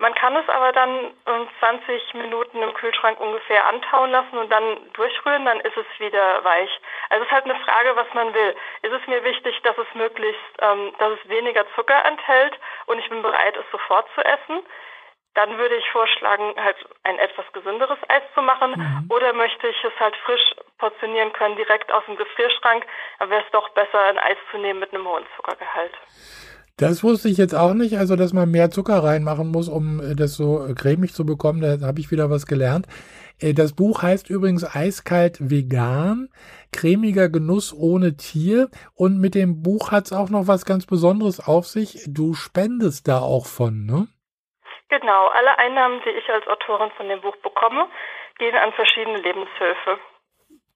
Man 0.00 0.14
kann 0.14 0.34
es 0.34 0.48
aber 0.48 0.72
dann 0.72 1.12
um 1.26 1.48
20 1.58 2.14
Minuten 2.14 2.62
im 2.62 2.72
Kühlschrank 2.72 3.20
ungefähr 3.20 3.66
antauen 3.66 4.10
lassen 4.10 4.38
und 4.38 4.50
dann 4.50 4.90
durchrühren, 4.94 5.44
dann 5.44 5.60
ist 5.60 5.76
es 5.76 5.86
wieder 5.98 6.42
weich. 6.42 6.70
Also 7.10 7.22
es 7.22 7.28
ist 7.28 7.34
halt 7.34 7.44
eine 7.44 7.62
Frage, 7.64 7.94
was 7.96 8.06
man 8.14 8.32
will. 8.32 8.56
Ist 8.80 8.92
es 8.92 9.06
mir 9.06 9.22
wichtig, 9.24 9.60
dass 9.62 9.76
es 9.76 9.94
möglichst, 9.94 10.40
ähm, 10.60 10.94
dass 10.98 11.12
es 11.12 11.28
weniger 11.28 11.66
Zucker 11.74 12.02
enthält 12.06 12.58
und 12.86 12.98
ich 12.98 13.10
bin 13.10 13.20
bereit, 13.20 13.58
es 13.58 13.70
sofort 13.70 14.08
zu 14.14 14.24
essen? 14.24 14.64
Dann 15.34 15.56
würde 15.58 15.76
ich 15.76 15.88
vorschlagen, 15.90 16.54
halt 16.56 16.76
ein 17.04 17.18
etwas 17.18 17.44
gesünderes 17.52 17.98
Eis 18.08 18.22
zu 18.34 18.42
machen. 18.42 18.72
Mhm. 18.76 19.10
Oder 19.10 19.32
möchte 19.32 19.68
ich 19.68 19.84
es 19.84 19.98
halt 20.00 20.16
frisch 20.24 20.54
portionieren 20.78 21.32
können, 21.32 21.56
direkt 21.56 21.92
aus 21.92 22.04
dem 22.06 22.16
Gefrierschrank, 22.16 22.84
dann 23.18 23.30
wäre 23.30 23.42
es 23.42 23.50
doch 23.52 23.68
besser, 23.70 24.00
ein 24.00 24.18
Eis 24.18 24.38
zu 24.50 24.58
nehmen 24.58 24.80
mit 24.80 24.92
einem 24.92 25.06
hohen 25.06 25.24
Zuckergehalt. 25.36 25.92
Das 26.76 27.04
wusste 27.04 27.28
ich 27.28 27.36
jetzt 27.36 27.54
auch 27.54 27.74
nicht, 27.74 27.98
also 27.98 28.16
dass 28.16 28.32
man 28.32 28.50
mehr 28.50 28.70
Zucker 28.70 29.04
reinmachen 29.04 29.48
muss, 29.48 29.68
um 29.68 30.00
äh, 30.00 30.16
das 30.16 30.34
so 30.34 30.66
cremig 30.74 31.12
zu 31.12 31.26
bekommen. 31.26 31.60
Da 31.60 31.86
habe 31.86 32.00
ich 32.00 32.10
wieder 32.10 32.30
was 32.30 32.46
gelernt. 32.46 32.86
Äh, 33.38 33.52
das 33.52 33.74
Buch 33.74 34.02
heißt 34.02 34.30
übrigens 34.30 34.64
Eiskalt 34.64 35.50
Vegan, 35.50 36.30
cremiger 36.72 37.28
Genuss 37.28 37.74
ohne 37.74 38.16
Tier. 38.16 38.70
Und 38.94 39.18
mit 39.18 39.34
dem 39.34 39.62
Buch 39.62 39.90
hat 39.90 40.06
es 40.06 40.12
auch 40.12 40.30
noch 40.30 40.46
was 40.46 40.64
ganz 40.64 40.86
Besonderes 40.86 41.38
auf 41.38 41.66
sich. 41.66 42.02
Du 42.08 42.32
spendest 42.32 43.08
da 43.08 43.18
auch 43.18 43.44
von, 43.44 43.84
ne? 43.84 44.08
Genau, 44.90 45.28
alle 45.28 45.56
Einnahmen, 45.58 46.00
die 46.04 46.10
ich 46.10 46.28
als 46.28 46.46
Autorin 46.48 46.90
von 46.96 47.08
dem 47.08 47.20
Buch 47.20 47.36
bekomme, 47.36 47.86
gehen 48.38 48.56
an 48.56 48.72
verschiedene 48.72 49.18
Lebenshilfe. 49.18 49.98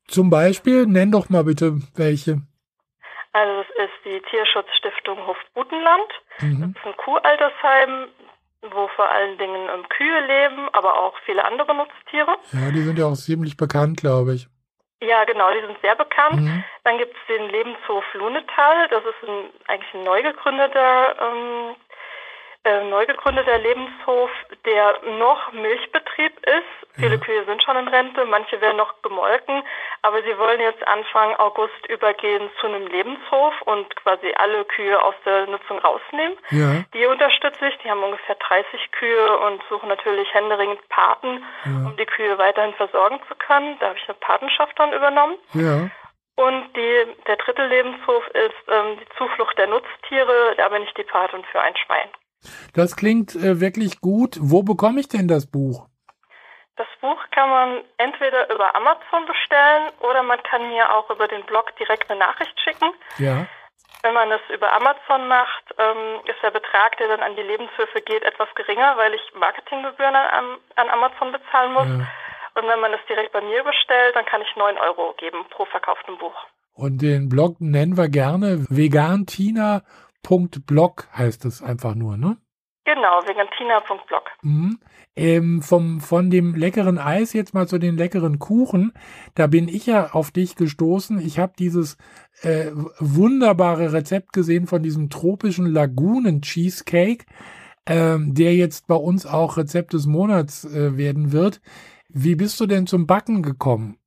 Zum 0.06 0.30
Beispiel, 0.30 0.86
nenn 0.86 1.10
doch 1.10 1.28
mal 1.30 1.44
bitte 1.44 1.72
welche. 1.96 2.38
Also 3.32 3.62
es 3.62 3.84
ist 3.84 4.04
die 4.04 4.20
Tierschutzstiftung 4.30 5.26
Hofbutenland. 5.26 6.10
Mhm. 6.40 6.74
Das 6.74 6.82
ist 6.82 6.86
ein 6.86 6.96
Kuhaltersheim, 6.96 8.08
wo 8.70 8.88
vor 8.94 9.08
allen 9.08 9.36
Dingen 9.38 9.68
ähm, 9.74 9.88
Kühe 9.88 10.20
leben, 10.26 10.68
aber 10.72 11.00
auch 11.00 11.14
viele 11.26 11.44
andere 11.44 11.74
Nutztiere. 11.74 12.36
Ja, 12.52 12.70
die 12.70 12.82
sind 12.82 12.98
ja 12.98 13.06
auch 13.06 13.16
ziemlich 13.16 13.56
bekannt, 13.56 14.00
glaube 14.00 14.34
ich. 14.34 14.46
Ja, 15.02 15.24
genau, 15.24 15.52
die 15.52 15.66
sind 15.66 15.80
sehr 15.82 15.96
bekannt. 15.96 16.40
Mhm. 16.40 16.64
Dann 16.84 16.98
gibt 16.98 17.14
es 17.16 17.36
den 17.36 17.48
Lebenshof 17.50 18.04
Lunetal, 18.14 18.88
das 18.88 19.02
ist 19.04 19.28
ein, 19.28 19.50
eigentlich 19.66 19.94
ein 19.94 20.04
neu 20.04 20.22
gegründeter 20.22 21.16
ähm, 21.20 21.74
äh, 22.64 22.84
neu 22.84 23.04
gegründeter 23.06 23.58
Lebenshof, 23.58 24.30
der 24.64 25.00
noch 25.18 25.52
Milchbetrieb 25.52 26.32
ist. 26.46 26.84
Viele 26.96 27.18
Kühe 27.18 27.44
sind 27.44 27.62
schon 27.62 27.76
in 27.76 27.88
Rente, 27.88 28.24
manche 28.24 28.60
werden 28.60 28.76
noch 28.76 29.02
gemolken, 29.02 29.62
aber 30.02 30.22
sie 30.22 30.38
wollen 30.38 30.60
jetzt 30.60 30.86
Anfang 30.86 31.34
August 31.36 31.86
übergehen 31.88 32.48
zu 32.60 32.68
einem 32.68 32.86
Lebenshof 32.86 33.52
und 33.62 33.94
quasi 33.96 34.32
alle 34.36 34.64
Kühe 34.64 35.02
aus 35.02 35.14
der 35.26 35.46
Nutzung 35.46 35.78
rausnehmen. 35.80 36.38
Ja. 36.50 36.84
Die 36.94 37.04
unterstütze 37.06 37.66
ich, 37.66 37.76
die 37.78 37.90
haben 37.90 38.02
ungefähr 38.02 38.36
30 38.36 38.92
Kühe 38.92 39.38
und 39.40 39.60
suchen 39.68 39.88
natürlich 39.88 40.32
händeringend 40.32 40.88
Paten, 40.88 41.44
ja. 41.64 41.86
um 41.86 41.96
die 41.96 42.06
Kühe 42.06 42.38
weiterhin 42.38 42.74
versorgen 42.74 43.20
zu 43.28 43.34
können. 43.34 43.76
Da 43.80 43.88
habe 43.88 43.98
ich 43.98 44.08
eine 44.08 44.16
Patenschaft 44.20 44.78
dann 44.78 44.92
übernommen. 44.92 45.36
Ja. 45.52 45.90
Und 46.36 46.76
die, 46.76 47.06
der 47.26 47.36
dritte 47.36 47.66
Lebenshof 47.66 48.26
ist 48.28 48.68
ähm, 48.68 48.98
die 49.00 49.16
Zuflucht 49.18 49.56
der 49.58 49.66
Nutztiere. 49.68 50.54
Da 50.56 50.68
bin 50.68 50.82
ich 50.82 50.94
die 50.94 51.04
Patin 51.04 51.44
für 51.50 51.60
ein 51.60 51.76
Schwein. 51.76 52.08
Das 52.74 52.96
klingt 52.96 53.34
äh, 53.34 53.60
wirklich 53.60 54.00
gut. 54.00 54.36
Wo 54.40 54.62
bekomme 54.62 55.00
ich 55.00 55.08
denn 55.08 55.28
das 55.28 55.50
Buch? 55.50 55.86
Das 56.76 56.88
Buch 57.00 57.18
kann 57.30 57.50
man 57.50 57.84
entweder 57.98 58.52
über 58.52 58.74
Amazon 58.74 59.26
bestellen 59.26 59.92
oder 60.00 60.22
man 60.22 60.42
kann 60.42 60.68
mir 60.68 60.92
auch 60.94 61.08
über 61.10 61.28
den 61.28 61.44
Blog 61.44 61.74
direkt 61.76 62.10
eine 62.10 62.18
Nachricht 62.18 62.58
schicken. 62.60 62.92
Ja. 63.18 63.46
Wenn 64.02 64.12
man 64.12 64.30
es 64.32 64.40
über 64.52 64.72
Amazon 64.72 65.28
macht, 65.28 65.64
ähm, 65.78 66.20
ist 66.26 66.42
der 66.42 66.50
Betrag, 66.50 66.96
der 66.98 67.08
dann 67.08 67.22
an 67.22 67.36
die 67.36 67.42
Lebenshilfe 67.42 68.02
geht, 68.02 68.22
etwas 68.22 68.48
geringer, 68.54 68.96
weil 68.96 69.14
ich 69.14 69.22
Marketinggebühren 69.34 70.14
an, 70.14 70.58
an 70.74 70.90
Amazon 70.90 71.32
bezahlen 71.32 71.72
muss. 71.72 71.88
Ja. 71.88 72.06
Und 72.56 72.68
wenn 72.68 72.80
man 72.80 72.92
es 72.92 73.00
direkt 73.08 73.32
bei 73.32 73.40
mir 73.40 73.62
bestellt, 73.64 74.14
dann 74.14 74.26
kann 74.26 74.42
ich 74.42 74.56
9 74.56 74.76
Euro 74.78 75.14
geben 75.16 75.44
pro 75.50 75.64
verkauftem 75.64 76.18
Buch. 76.18 76.34
Und 76.74 77.02
den 77.02 77.28
Blog 77.28 77.60
nennen 77.60 77.96
wir 77.96 78.08
gerne 78.08 78.66
vegantina.com 78.68 80.03
vegantina.blog 80.24 81.08
heißt 81.16 81.44
es 81.44 81.62
einfach 81.62 81.94
nur, 81.94 82.16
ne? 82.16 82.36
Genau, 82.84 83.20
vegantina.blog. 83.24 84.30
Mhm. 84.42 84.78
Ähm, 85.16 85.62
vom, 85.62 86.00
von 86.00 86.28
dem 86.28 86.54
leckeren 86.54 86.98
Eis 86.98 87.32
jetzt 87.32 87.54
mal 87.54 87.66
zu 87.66 87.78
den 87.78 87.96
leckeren 87.96 88.38
Kuchen. 88.38 88.92
Da 89.34 89.46
bin 89.46 89.68
ich 89.68 89.86
ja 89.86 90.10
auf 90.12 90.30
dich 90.30 90.54
gestoßen. 90.54 91.18
Ich 91.18 91.38
habe 91.38 91.54
dieses 91.58 91.96
äh, 92.42 92.70
wunderbare 92.98 93.92
Rezept 93.92 94.34
gesehen 94.34 94.66
von 94.66 94.82
diesem 94.82 95.08
tropischen 95.08 95.66
Lagunen-Cheesecake, 95.66 97.24
ähm, 97.86 98.34
der 98.34 98.54
jetzt 98.54 98.86
bei 98.86 98.96
uns 98.96 99.24
auch 99.24 99.56
Rezept 99.56 99.94
des 99.94 100.06
Monats 100.06 100.64
äh, 100.66 100.98
werden 100.98 101.32
wird. 101.32 101.62
Wie 102.08 102.34
bist 102.34 102.60
du 102.60 102.66
denn 102.66 102.86
zum 102.86 103.06
Backen 103.06 103.42
gekommen? 103.42 103.98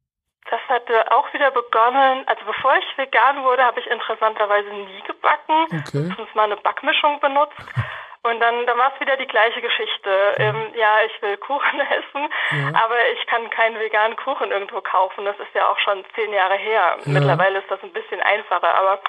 Das 0.52 0.62
hatte 0.70 0.97
wieder 1.38 1.52
begonnen, 1.52 2.24
also 2.26 2.42
bevor 2.46 2.76
ich 2.78 2.98
vegan 2.98 3.44
wurde, 3.44 3.64
habe 3.64 3.80
ich 3.80 3.88
interessanterweise 3.88 4.70
nie 4.70 5.02
gebacken, 5.06 5.66
okay. 5.66 6.10
höchstens 6.10 6.34
mal 6.34 6.46
eine 6.46 6.58
Backmischung 6.58 7.20
benutzt. 7.20 7.62
Und 8.24 8.40
dann, 8.42 8.66
dann 8.66 8.78
war 8.78 8.92
es 8.94 9.00
wieder 9.00 9.16
die 9.16 9.28
gleiche 9.28 9.62
Geschichte. 9.62 10.10
Ähm, 10.38 10.74
ja, 10.76 10.98
ich 11.06 11.22
will 11.22 11.38
Kuchen 11.38 11.80
essen, 11.98 12.28
ja. 12.52 12.84
aber 12.84 12.98
ich 13.14 13.26
kann 13.28 13.50
keinen 13.52 13.80
veganen 13.80 14.18
Kuchen 14.18 14.52
irgendwo 14.52 14.82
kaufen. 14.82 15.24
Das 15.24 15.40
ist 15.40 15.54
ja 15.54 15.68
auch 15.70 15.80
schon 15.80 16.04
zehn 16.16 16.34
Jahre 16.34 16.56
her. 16.56 16.98
Ja. 17.06 17.12
Mittlerweile 17.12 17.60
ist 17.60 17.72
das 17.72 17.82
ein 17.84 17.94
bisschen 17.94 18.20
einfacher, 18.20 18.74
aber 18.76 19.00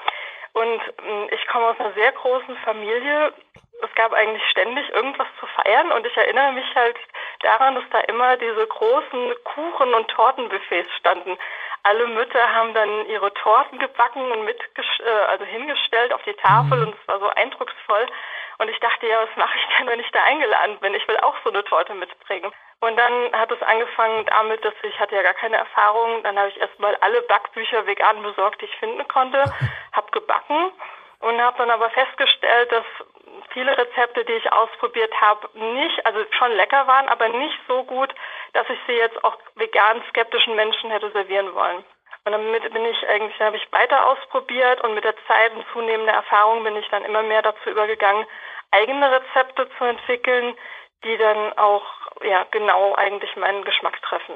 und 0.53 0.81
ähm, 1.05 1.27
ich 1.31 1.47
komme 1.47 1.65
aus 1.67 1.79
einer 1.79 1.93
sehr 1.93 2.11
großen 2.11 2.55
Familie. 2.63 3.33
Es 3.81 3.95
gab 3.95 4.13
eigentlich 4.13 4.43
ständig 4.51 4.89
irgendwas 4.89 5.27
zu 5.39 5.45
feiern 5.47 5.91
und 5.91 6.05
ich 6.05 6.15
erinnere 6.15 6.51
mich 6.51 6.75
halt 6.75 6.97
daran, 7.41 7.75
dass 7.75 7.85
da 7.91 7.99
immer 8.01 8.35
diese 8.37 8.67
großen 8.67 9.33
Kuchen- 9.43 9.93
und 9.93 10.07
Tortenbuffets 10.09 10.91
standen. 10.97 11.37
Alle 11.83 12.07
Mütter 12.07 12.53
haben 12.53 12.73
dann 12.73 13.05
ihre 13.07 13.33
Torten 13.33 13.79
gebacken 13.79 14.31
und 14.31 14.45
mit 14.45 14.59
äh, 14.59 15.09
also 15.27 15.45
hingestellt 15.45 16.13
auf 16.13 16.23
die 16.23 16.33
Tafel 16.33 16.77
mhm. 16.77 16.87
und 16.87 16.95
es 17.01 17.07
war 17.07 17.19
so 17.19 17.29
eindrucksvoll. 17.29 18.07
Und 18.57 18.69
ich 18.69 18.79
dachte, 18.79 19.07
ja, 19.07 19.21
was 19.21 19.35
mache 19.37 19.57
ich 19.57 19.77
denn, 19.77 19.87
wenn 19.87 19.99
ich 19.99 20.11
da 20.11 20.21
eingeladen 20.23 20.77
bin? 20.79 20.93
Ich 20.93 21.07
will 21.07 21.17
auch 21.17 21.35
so 21.43 21.49
eine 21.49 21.63
Torte 21.63 21.93
mitbringen. 21.93 22.51
Und 22.81 22.97
dann 22.97 23.31
hat 23.33 23.51
es 23.51 23.61
angefangen 23.61 24.25
damit, 24.25 24.63
dass 24.63 24.73
ich 24.83 24.99
hatte 24.99 25.15
ja 25.15 25.21
gar 25.21 25.33
keine 25.33 25.57
Erfahrung. 25.57 26.23
Dann 26.23 26.37
habe 26.37 26.49
ich 26.49 26.59
erstmal 26.59 26.95
alle 26.97 27.21
Backbücher 27.23 27.85
vegan 27.85 28.21
besorgt, 28.21 28.61
die 28.61 28.65
ich 28.65 28.75
finden 28.77 29.07
konnte, 29.07 29.43
habe 29.93 30.11
gebacken 30.11 30.71
und 31.19 31.41
habe 31.41 31.57
dann 31.57 31.69
aber 31.69 31.89
festgestellt, 31.89 32.71
dass 32.71 32.85
viele 33.53 33.77
Rezepte, 33.77 34.25
die 34.25 34.33
ich 34.33 34.51
ausprobiert 34.51 35.11
habe, 35.19 35.49
nicht, 35.53 36.05
also 36.05 36.19
schon 36.37 36.51
lecker 36.53 36.87
waren, 36.87 37.07
aber 37.09 37.29
nicht 37.29 37.59
so 37.67 37.83
gut, 37.83 38.13
dass 38.53 38.69
ich 38.69 38.79
sie 38.87 38.93
jetzt 38.93 39.23
auch 39.23 39.37
vegan 39.55 40.01
skeptischen 40.09 40.55
Menschen 40.55 40.89
hätte 40.89 41.11
servieren 41.11 41.53
wollen. 41.53 41.83
Und 42.25 42.31
damit 42.33 42.73
bin 42.73 42.85
ich 42.85 43.07
eigentlich, 43.07 43.39
habe 43.39 43.57
ich 43.57 43.71
weiter 43.71 44.05
ausprobiert 44.07 44.81
und 44.83 44.93
mit 44.93 45.03
der 45.03 45.15
Zeit 45.27 45.55
und 45.55 45.65
zunehmender 45.73 46.13
Erfahrung 46.13 46.63
bin 46.63 46.75
ich 46.75 46.87
dann 46.89 47.05
immer 47.05 47.23
mehr 47.23 47.41
dazu 47.41 47.69
übergegangen, 47.69 48.25
eigene 48.71 49.11
Rezepte 49.11 49.67
zu 49.77 49.83
entwickeln, 49.85 50.55
die 51.03 51.17
dann 51.17 51.53
auch 51.57 51.83
ja 52.23 52.45
genau 52.51 52.93
eigentlich 52.95 53.35
meinen 53.35 53.63
Geschmack 53.63 54.01
treffen. 54.01 54.35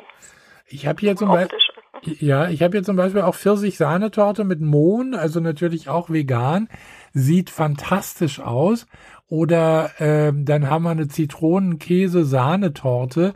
Ich 0.68 0.88
habe 0.88 1.00
hier 1.02 1.16
zum 1.16 1.30
Beispiel 1.30 1.60
ja, 2.02 2.50
ich 2.50 2.62
habe 2.62 2.78
hier 2.78 2.84
zum 2.84 2.96
Beispiel 2.96 3.22
auch 3.22 3.36
Pfirsich-Sahnetorte 3.36 4.44
mit 4.44 4.60
Mohn, 4.60 5.14
also 5.14 5.40
natürlich 5.40 5.90
auch 5.90 6.10
vegan, 6.10 6.68
sieht 7.14 7.50
fantastisch 7.50 8.40
aus. 8.40 8.88
Oder 9.30 9.92
äh, 10.00 10.32
dann 10.34 10.70
haben 10.70 10.84
wir 10.84 10.92
eine 10.92 11.08
Zitronen-Käse-Sahnetorte. 11.08 13.34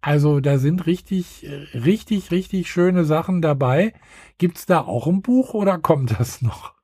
Also 0.00 0.40
da 0.40 0.56
sind 0.58 0.86
richtig, 0.86 1.46
richtig, 1.74 2.30
richtig 2.30 2.70
schöne 2.70 3.04
Sachen 3.04 3.42
dabei. 3.42 3.92
Gibt's 4.38 4.64
da 4.66 4.80
auch 4.80 5.06
ein 5.06 5.22
Buch 5.22 5.54
oder 5.54 5.78
kommt 5.78 6.18
das 6.18 6.42
noch? 6.42 6.74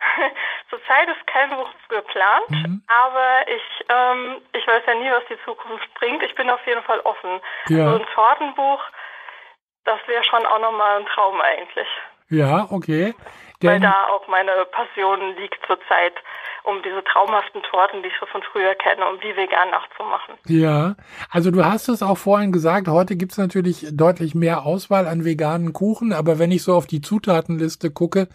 Zurzeit 0.70 1.08
ist 1.08 1.26
kein 1.26 1.50
Buch 1.50 1.68
geplant, 1.88 2.50
mhm. 2.50 2.84
aber 2.88 3.46
ich, 3.46 3.62
ähm, 3.88 4.40
ich 4.52 4.64
weiß 4.66 4.82
ja 4.86 4.94
nie, 4.94 5.10
was 5.10 5.24
die 5.30 5.38
Zukunft 5.44 5.92
bringt. 5.94 6.22
Ich 6.22 6.34
bin 6.34 6.50
auf 6.50 6.66
jeden 6.66 6.82
Fall 6.82 7.00
offen. 7.00 7.40
Ja. 7.68 7.90
So 7.90 7.96
ein 7.98 8.06
Tortenbuch, 8.14 8.80
das 9.84 9.98
wäre 10.06 10.24
schon 10.24 10.46
auch 10.46 10.60
nochmal 10.60 11.00
ein 11.00 11.06
Traum 11.06 11.40
eigentlich. 11.40 11.88
Ja, 12.30 12.68
okay. 12.70 13.14
Denn 13.62 13.70
Weil 13.70 13.80
da 13.80 14.06
auch 14.08 14.26
meine 14.28 14.50
Passion 14.70 15.36
liegt 15.36 15.58
zurzeit, 15.66 16.14
um 16.64 16.82
diese 16.82 17.02
traumhaften 17.04 17.62
Torten, 17.62 18.02
die 18.02 18.08
ich 18.08 18.16
von 18.16 18.42
früher 18.42 18.74
kenne, 18.74 19.06
um 19.08 19.18
die 19.20 19.36
vegan 19.36 19.70
nachzumachen. 19.70 20.34
Ja, 20.46 20.94
also 21.30 21.50
du 21.50 21.64
hast 21.64 21.88
es 21.88 22.02
auch 22.02 22.18
vorhin 22.18 22.52
gesagt, 22.52 22.88
heute 22.88 23.16
gibt 23.16 23.32
es 23.32 23.38
natürlich 23.38 23.86
deutlich 23.92 24.34
mehr 24.34 24.64
Auswahl 24.64 25.06
an 25.06 25.24
veganen 25.24 25.72
Kuchen, 25.72 26.12
aber 26.12 26.38
wenn 26.38 26.50
ich 26.50 26.62
so 26.62 26.74
auf 26.74 26.86
die 26.86 27.00
Zutatenliste 27.00 27.90
gucke, 27.90 28.28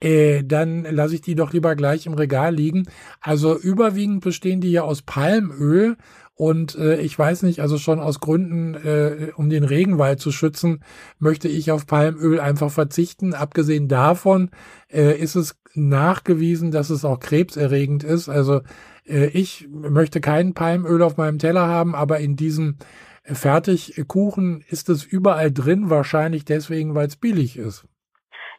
äh, 0.00 0.42
dann 0.44 0.84
lasse 0.84 1.14
ich 1.14 1.22
die 1.22 1.34
doch 1.34 1.52
lieber 1.52 1.76
gleich 1.76 2.06
im 2.06 2.14
Regal 2.14 2.54
liegen. 2.54 2.86
Also 3.20 3.56
überwiegend 3.56 4.22
bestehen 4.22 4.60
die 4.60 4.72
ja 4.72 4.82
aus 4.82 5.02
Palmöl 5.02 5.96
und 6.36 6.76
äh, 6.76 6.96
ich 6.96 7.16
weiß 7.16 7.42
nicht, 7.44 7.60
also 7.60 7.78
schon 7.78 8.00
aus 8.00 8.18
Gründen, 8.18 8.74
äh, 8.74 9.32
um 9.36 9.50
den 9.50 9.64
Regenwald 9.64 10.20
zu 10.20 10.32
schützen, 10.32 10.82
möchte 11.18 11.46
ich 11.48 11.70
auf 11.70 11.86
Palmöl 11.86 12.40
einfach 12.40 12.70
verzichten. 12.70 13.34
Abgesehen 13.34 13.88
davon 13.88 14.50
äh, 14.92 15.16
ist 15.16 15.36
es 15.36 15.56
nachgewiesen, 15.74 16.72
dass 16.72 16.90
es 16.90 17.04
auch 17.04 17.20
krebserregend 17.20 18.02
ist. 18.02 18.28
Also 18.28 18.62
äh, 19.06 19.26
ich 19.26 19.68
möchte 19.70 20.20
kein 20.20 20.54
Palmöl 20.54 21.02
auf 21.02 21.16
meinem 21.16 21.38
Teller 21.38 21.68
haben, 21.68 21.94
aber 21.94 22.18
in 22.18 22.34
diesem 22.34 22.78
Fertigkuchen 23.24 24.64
ist 24.68 24.88
es 24.88 25.04
überall 25.04 25.52
drin, 25.52 25.88
wahrscheinlich 25.88 26.44
deswegen, 26.44 26.94
weil 26.94 27.06
es 27.06 27.18
billig 27.18 27.56
ist. 27.56 27.86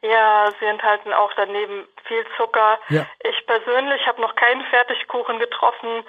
Ja, 0.02 0.50
sie 0.60 0.66
enthalten 0.66 1.14
auch 1.14 1.32
daneben 1.36 1.86
viel 2.08 2.24
Zucker. 2.38 2.80
Ja. 2.90 3.08
Ich 3.24 3.46
persönlich 3.48 4.06
habe 4.08 4.22
noch 4.22 4.36
keinen 4.36 4.64
Fertigkuchen 4.66 5.40
getroffen 5.40 6.04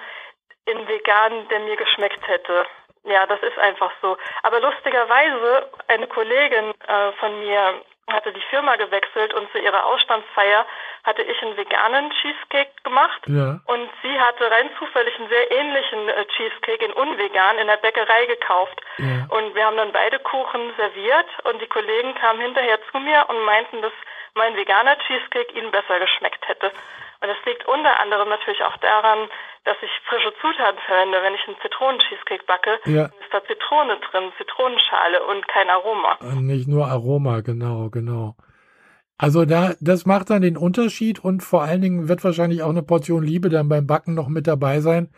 in 0.67 0.87
vegan, 0.87 1.47
der 1.49 1.59
mir 1.61 1.75
geschmeckt 1.75 2.27
hätte. 2.27 2.65
Ja, 3.03 3.25
das 3.25 3.41
ist 3.41 3.57
einfach 3.57 3.91
so. 4.01 4.17
Aber 4.43 4.59
lustigerweise, 4.59 5.69
eine 5.87 6.07
Kollegin 6.07 6.73
äh, 6.87 7.11
von 7.19 7.39
mir 7.39 7.81
hatte 8.09 8.31
die 8.31 8.43
Firma 8.49 8.75
gewechselt 8.77 9.33
und 9.33 9.51
zu 9.51 9.59
ihrer 9.59 9.85
Ausstandsfeier 9.85 10.65
hatte 11.03 11.23
ich 11.23 11.41
einen 11.41 11.57
veganen 11.57 12.09
Cheesecake 12.21 12.71
gemacht 12.83 13.21
ja. 13.27 13.59
und 13.65 13.89
sie 14.01 14.19
hatte 14.19 14.49
rein 14.49 14.69
zufällig 14.79 15.17
einen 15.19 15.27
sehr 15.27 15.51
ähnlichen 15.51 16.09
äh, 16.09 16.25
Cheesecake 16.35 16.85
in 16.85 16.93
unvegan 16.93 17.57
in 17.57 17.67
der 17.67 17.77
Bäckerei 17.77 18.25
gekauft 18.25 18.81
ja. 18.97 19.27
und 19.29 19.55
wir 19.55 19.65
haben 19.65 19.75
dann 19.75 19.91
beide 19.91 20.19
Kuchen 20.19 20.73
serviert 20.77 21.27
und 21.43 21.61
die 21.61 21.67
Kollegen 21.67 22.15
kamen 22.15 22.39
hinterher 22.39 22.79
zu 22.91 22.99
mir 22.99 23.25
und 23.27 23.43
meinten, 23.43 23.81
dass 23.81 23.93
mein 24.35 24.55
veganer 24.55 24.97
Cheesecake 24.99 25.53
ihnen 25.53 25.71
besser 25.71 25.99
geschmeckt 25.99 26.47
hätte. 26.47 26.71
Und 27.19 27.27
das 27.27 27.37
liegt 27.45 27.67
unter 27.67 27.99
anderem 27.99 28.29
natürlich 28.29 28.63
auch 28.63 28.77
daran, 28.77 29.29
dass 29.65 29.77
ich 29.81 29.89
frische 30.07 30.33
Zutaten 30.39 30.79
verwende. 30.85 31.17
Wenn 31.21 31.33
ich 31.33 31.47
einen 31.47 31.57
Zitronen-Cheesecake 31.61 32.45
backe, 32.45 32.79
ja. 32.85 33.05
ist 33.05 33.31
da 33.31 33.43
Zitrone 33.45 33.97
drin, 34.11 34.31
Zitronenschale 34.37 35.23
und 35.23 35.47
kein 35.47 35.69
Aroma. 35.69 36.17
Nicht 36.39 36.67
nur 36.67 36.87
Aroma, 36.87 37.41
genau, 37.41 37.89
genau. 37.89 38.35
Also 39.17 39.45
da, 39.45 39.73
das 39.81 40.05
macht 40.05 40.29
dann 40.29 40.43
den 40.43 40.57
Unterschied 40.57 41.19
und 41.23 41.41
vor 41.41 41.63
allen 41.63 41.81
Dingen 41.81 42.07
wird 42.07 42.23
wahrscheinlich 42.23 42.61
auch 42.61 42.69
eine 42.69 42.83
Portion 42.83 43.23
Liebe 43.23 43.49
dann 43.49 43.67
beim 43.67 43.87
Backen 43.87 44.13
noch 44.13 44.27
mit 44.27 44.45
dabei 44.45 44.79
sein. 44.79 45.09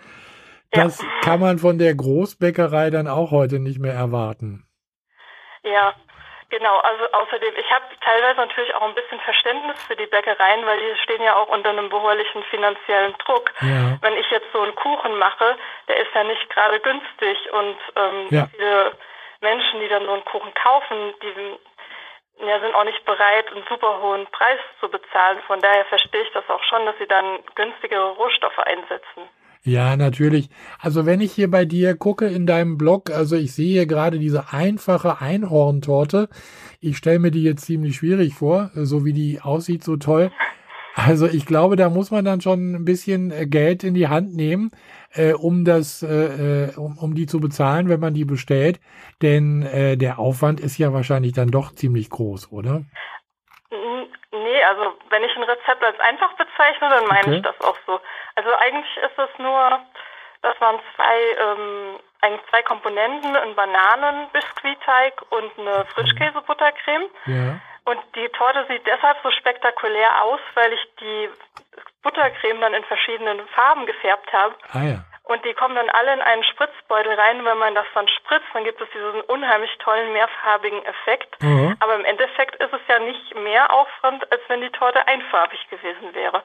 Das 0.72 1.01
ja. 1.01 1.08
kann 1.22 1.41
man 1.41 1.60
von 1.60 1.77
der 1.77 1.94
Großbäckerei 1.96 2.91
dann 2.91 3.08
auch 3.08 3.32
heute 3.32 3.60
nicht 3.60 3.79
mehr 3.79 3.94
erwarten. 3.94 4.65
Ja, 5.63 5.94
Genau, 6.50 6.77
also 6.79 7.06
außerdem, 7.12 7.53
ich 7.58 7.72
habe 7.72 7.86
teilweise 8.01 8.39
natürlich 8.39 8.74
auch 8.74 8.82
ein 8.82 8.96
bisschen 8.96 9.20
Verständnis 9.20 9.84
für 9.84 9.96
die 9.96 10.08
Bäckereien, 10.08 10.65
weil 10.65 10.79
die 10.79 11.00
stehen 11.03 11.22
ja 11.22 11.36
auch 11.36 11.48
unter 11.48 11.70
einem 11.70 11.89
behoorlichen 11.89 12.44
finanziellen 12.46 13.15
Druck. 13.20 13.51
Ja. 13.62 13.98
Wenn 14.01 14.18
ich 14.18 14.29
jetzt 14.32 14.51
so 14.51 14.62
einen 14.62 14.74
Kuchen 14.75 15.18
mache, 15.20 15.58
der 15.88 15.98
ist 15.98 16.13
ja 16.15 16.24
nicht 16.24 16.50
gerade 16.50 16.79
günstig 16.79 17.38
und 17.53 17.77
ähm, 17.96 18.27
Ja. 18.32 18.48
viele 18.48 18.98
Menschen, 19.41 19.79
die 19.79 19.88
dann 19.89 20.06
so 20.06 20.13
einen 20.13 20.25
Kuchen 20.25 20.53
kaufen, 20.56 21.13
die 21.22 21.60
ja, 22.48 22.60
sind 22.60 22.74
auch 22.74 22.86
nicht 22.86 23.03
bereit, 23.06 23.51
einen 23.51 23.65
super 23.70 24.01
hohen 24.01 24.25
Preis 24.27 24.60
zu 24.79 24.89
bezahlen. 24.89 25.39
Von 25.46 25.60
daher 25.60 25.86
verstehe 25.86 26.22
ich 26.22 26.32
das 26.32 26.50
auch 26.50 26.63
schon, 26.63 26.86
dass 26.86 26.98
sie 26.98 27.08
dann 27.08 27.39
günstigere 27.56 28.12
Rohstoffe 28.12 28.60
einsetzen. 28.60 29.29
Ja, 29.63 29.98
natürlich. 29.98 30.50
Also 30.80 31.06
wenn 31.06 31.20
ich 31.20 31.34
hier 31.34 31.51
bei 31.51 31.66
dir 31.66 31.96
gucke 31.96 32.28
in 32.28 32.46
deinem 32.46 32.78
Blog, 32.78 33.12
also 33.12 33.36
ich 33.36 33.51
sehe 33.54 33.74
hier 33.74 33.86
gerade 33.88 34.18
diese 34.18 34.54
einfache 34.54 35.20
Einhorntorte. 35.20 36.30
Ich 36.80 36.98
stelle 36.98 37.20
mir 37.20 37.32
die 37.32 37.44
jetzt 37.44 37.66
ziemlich 37.66 37.98
schwierig 37.98 38.36
vor, 38.36 38.72
so 38.74 39.04
wie 39.04 39.13
die 39.13 39.42
aussieht, 39.42 39.84
so 39.84 39.98
toll. 39.98 40.32
Also 40.96 41.28
ich 41.28 41.46
glaube, 41.46 41.75
da 41.75 41.89
muss 41.89 42.12
man 42.12 42.25
dann 42.25 42.42
schon 42.42 42.74
ein 42.74 42.86
bisschen 42.86 43.32
äh, 43.32 43.48
Geld 43.48 43.84
in 43.84 43.94
die 43.94 44.08
Hand 44.08 44.34
nehmen, 44.36 44.72
äh, 45.12 45.34
um 45.34 45.63
das, 45.63 46.04
äh, 46.04 46.66
äh, 46.66 46.75
um, 46.75 46.98
um 46.98 47.16
die 47.16 47.25
zu 47.25 47.39
bezahlen, 47.39 47.89
wenn 47.89 48.00
man 48.00 48.13
die 48.13 48.25
bestellt. 48.25 48.80
Denn 49.22 49.62
äh, 49.63 49.98
der 49.98 50.20
Aufwand 50.20 50.60
ist 50.60 50.78
ja 50.78 50.92
wahrscheinlich 50.92 51.34
dann 51.34 51.51
doch 51.51 51.74
ziemlich 51.74 52.10
groß, 52.10 52.51
oder? 52.51 52.86
Nee, 54.31 54.63
also 54.63 54.95
wenn 55.09 55.24
ich 55.24 55.36
ein 55.36 55.43
Rezept 55.43 55.83
als 55.83 56.00
einfach 56.00 56.33
bezeichne, 56.33 56.89
dann 56.89 57.07
meine 57.07 57.21
Okay. 57.27 57.36
ich 57.38 57.41
das 57.41 57.59
auch 57.62 57.77
so. 57.88 58.00
Also 58.36 58.53
eigentlich 58.55 58.98
ist 58.98 59.17
es 59.17 59.29
nur, 59.39 59.79
dass 60.41 60.59
man 60.59 60.79
zwei, 60.95 61.19
ähm, 61.39 62.00
eigentlich 62.21 62.50
zwei 62.50 62.62
Komponenten, 62.62 63.36
einen 63.36 63.55
Bananenbiskuitteig 63.55 65.21
und 65.31 65.51
eine 65.57 65.86
Frischkäsebuttercreme. 65.86 67.05
Ja. 67.25 67.59
Und 67.86 68.00
die 68.15 68.29
Torte 68.29 68.65
sieht 68.67 68.86
deshalb 68.86 69.17
so 69.24 69.31
spektakulär 69.31 70.24
aus, 70.24 70.39
weil 70.53 70.74
ich 70.74 70.95
die 71.00 71.29
Buttercreme 72.03 72.62
dann 72.62 72.74
in 72.75 72.83
verschiedenen 72.83 73.48
Farben 73.50 73.86
gefärbt 73.88 74.31
habe. 74.31 74.55
Ah 74.74 74.83
ja. 74.83 74.98
Und 75.29 75.45
die 75.45 75.53
kommen 75.53 75.75
dann 75.75 75.91
alle 75.91 76.12
in 76.12 76.21
einen 76.21 76.43
Spritzbeutel 76.43 77.13
rein. 77.13 77.45
Wenn 77.45 77.59
man 77.59 77.75
das 77.75 77.86
dann 77.93 78.07
spritzt, 78.07 78.48
dann 78.51 78.63
gibt 78.63 78.81
es 78.81 78.89
diesen 78.89 79.21
unheimlich 79.21 79.69
tollen 79.77 80.12
mehrfarbigen 80.12 80.83
Effekt. 80.83 81.39
Mhm. 81.43 81.77
Aber 81.79 81.93
im 81.93 82.03
Endeffekt 82.03 82.55
ist 82.55 82.74
es 82.74 82.81
ja 82.88 82.98
nicht 82.98 83.36
mehr 83.36 83.71
Aufwand, 83.71 84.25
als 84.31 84.41
wenn 84.48 84.62
die 84.62 84.71
Torte 84.71 85.07
einfarbig 85.07 85.59
gewesen 85.69 86.15
wäre. 86.15 86.41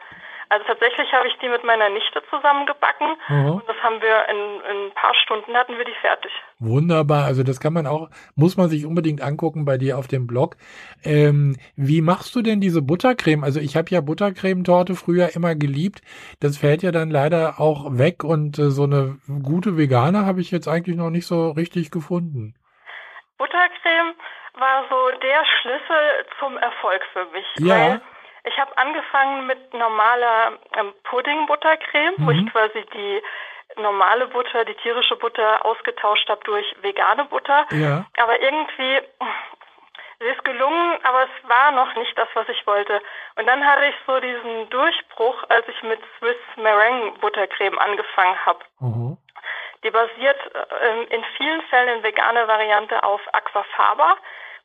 Also 0.55 0.67
tatsächlich 0.69 1.13
habe 1.13 1.27
ich 1.27 1.37
die 1.43 1.49
mit 1.49 1.65
meiner 1.65 1.89
Nichte 1.89 2.23
zusammengebacken 2.31 3.17
Mhm. 3.29 3.51
und 3.55 3.69
das 3.69 3.77
haben 3.83 4.01
wir 4.01 4.29
in, 4.29 4.61
in 4.71 4.87
ein 4.87 4.95
paar 4.95 5.13
Stunden 5.17 5.53
hatten 5.57 5.77
wir 5.77 5.85
die 5.85 5.95
fertig. 6.01 6.31
Wunderbar, 6.61 7.25
also 7.25 7.43
das 7.43 7.59
kann 7.59 7.73
man 7.73 7.89
auch, 7.89 8.09
muss 8.37 8.57
man 8.57 8.69
sich 8.69 8.87
unbedingt 8.87 9.21
angucken 9.21 9.65
bei 9.65 9.79
dir 9.79 9.99
auf 9.99 10.07
dem 10.07 10.29
Blog. 10.29 10.55
Ähm, 11.03 11.57
wie 11.75 12.03
machst 12.03 12.37
du 12.37 12.41
denn 12.41 12.61
diese 12.61 12.83
Buttercreme? 12.83 13.43
Also 13.43 13.59
ich 13.59 13.75
habe 13.77 13.91
ja 13.91 14.01
Buttercremetorte 14.01 14.95
früher 14.95 15.35
immer 15.35 15.57
geliebt. 15.57 16.03
Das 16.39 16.57
fällt 16.57 16.85
ja 16.85 16.93
dann 16.93 17.11
leider 17.11 17.59
auch 17.59 17.99
weg 17.99 18.23
und 18.23 18.57
äh, 18.61 18.71
so 18.71 18.85
eine 18.85 19.19
gute 19.43 19.77
vegane 19.77 20.25
habe 20.25 20.41
ich 20.41 20.53
jetzt 20.53 20.69
eigentlich 20.69 20.95
noch 20.97 21.11
nicht 21.11 21.27
so 21.27 21.51
richtig 21.51 21.91
gefunden. 21.91 22.55
Buttercreme 23.39 24.15
war 24.57 24.85
so 24.89 25.19
der 25.21 25.45
Schlüssel 25.61 26.27
zum 26.39 26.57
Erfolg 26.59 27.03
für 27.13 27.27
mich. 27.33 27.45
Ja. 27.59 28.01
Ich 28.45 28.59
habe 28.59 28.77
angefangen 28.77 29.47
mit 29.47 29.73
normaler 29.75 30.53
ähm, 30.77 30.93
Pudding-Buttercreme, 31.05 32.15
wo 32.19 32.31
Mhm. 32.31 32.39
ich 32.47 32.53
quasi 32.53 32.85
die 32.95 33.23
normale 33.77 34.27
Butter, 34.29 34.65
die 34.65 34.75
tierische 34.75 35.17
Butter 35.17 35.65
ausgetauscht 35.65 36.29
habe 36.29 36.43
durch 36.45 36.67
vegane 36.83 37.25
Butter. 37.25 37.67
Ja. 37.71 38.05
Aber 38.19 38.39
irgendwie, 38.41 39.01
es 40.19 40.27
ist 40.37 40.45
gelungen, 40.45 40.99
aber 41.05 41.25
es 41.25 41.49
war 41.49 41.73
noch 41.73 41.95
nicht 41.97 42.17
das, 42.17 42.29
was 42.35 42.49
ich 42.51 42.67
wollte. 42.67 43.01
Und 43.37 43.47
dann 43.47 43.67
hatte 43.67 43.87
ich 43.87 43.95
so 44.07 44.21
diesen 44.21 44.69
Durchbruch, 44.71 45.43
als 45.49 45.67
ich 45.69 45.83
mit 45.83 46.01
Swiss 46.19 46.37
Meringue 46.57 47.13
Buttercreme 47.21 47.79
angefangen 47.79 48.39
habe. 48.47 48.61
Mhm. 48.81 49.17
Die 49.83 49.91
basiert 49.91 50.39
ähm, 50.83 51.07
in 51.09 51.25
vielen 51.37 51.63
Fällen 51.63 51.97
in 51.99 52.03
veganer 52.03 52.47
Variante 52.47 53.03
auf 53.03 53.21
Aquafaba, 53.33 54.17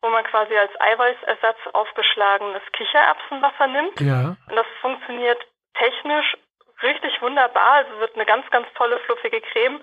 wo 0.01 0.09
man 0.09 0.23
quasi 0.25 0.55
als 0.57 0.71
Eiweißersatz 0.79 1.57
aufgeschlagenes 1.73 2.61
Kichererbsenwasser 2.73 3.67
nimmt. 3.67 3.99
Ja. 4.01 4.35
Und 4.49 4.55
das 4.55 4.65
funktioniert 4.81 5.45
technisch 5.77 6.37
richtig 6.83 7.21
wunderbar. 7.21 7.71
Also 7.83 7.99
wird 7.99 8.15
eine 8.15 8.25
ganz, 8.25 8.49
ganz 8.51 8.67
tolle, 8.75 8.97
fluffige 8.99 9.41
Creme. 9.41 9.81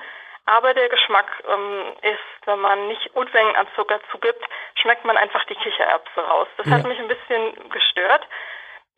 Aber 0.48 0.74
der 0.74 0.88
Geschmack 0.88 1.26
ähm, 1.48 1.92
ist, 2.02 2.46
wenn 2.46 2.60
man 2.60 2.86
nicht 2.88 3.14
Unmengen 3.16 3.56
an 3.56 3.66
Zucker 3.74 3.98
zugibt, 4.12 4.42
schmeckt 4.76 5.04
man 5.04 5.16
einfach 5.16 5.44
die 5.46 5.56
Kichererbse 5.56 6.20
raus. 6.20 6.46
Das 6.56 6.66
Ja. 6.68 6.76
hat 6.76 6.84
mich 6.86 6.98
ein 7.00 7.08
bisschen 7.08 7.68
gestört. 7.70 8.26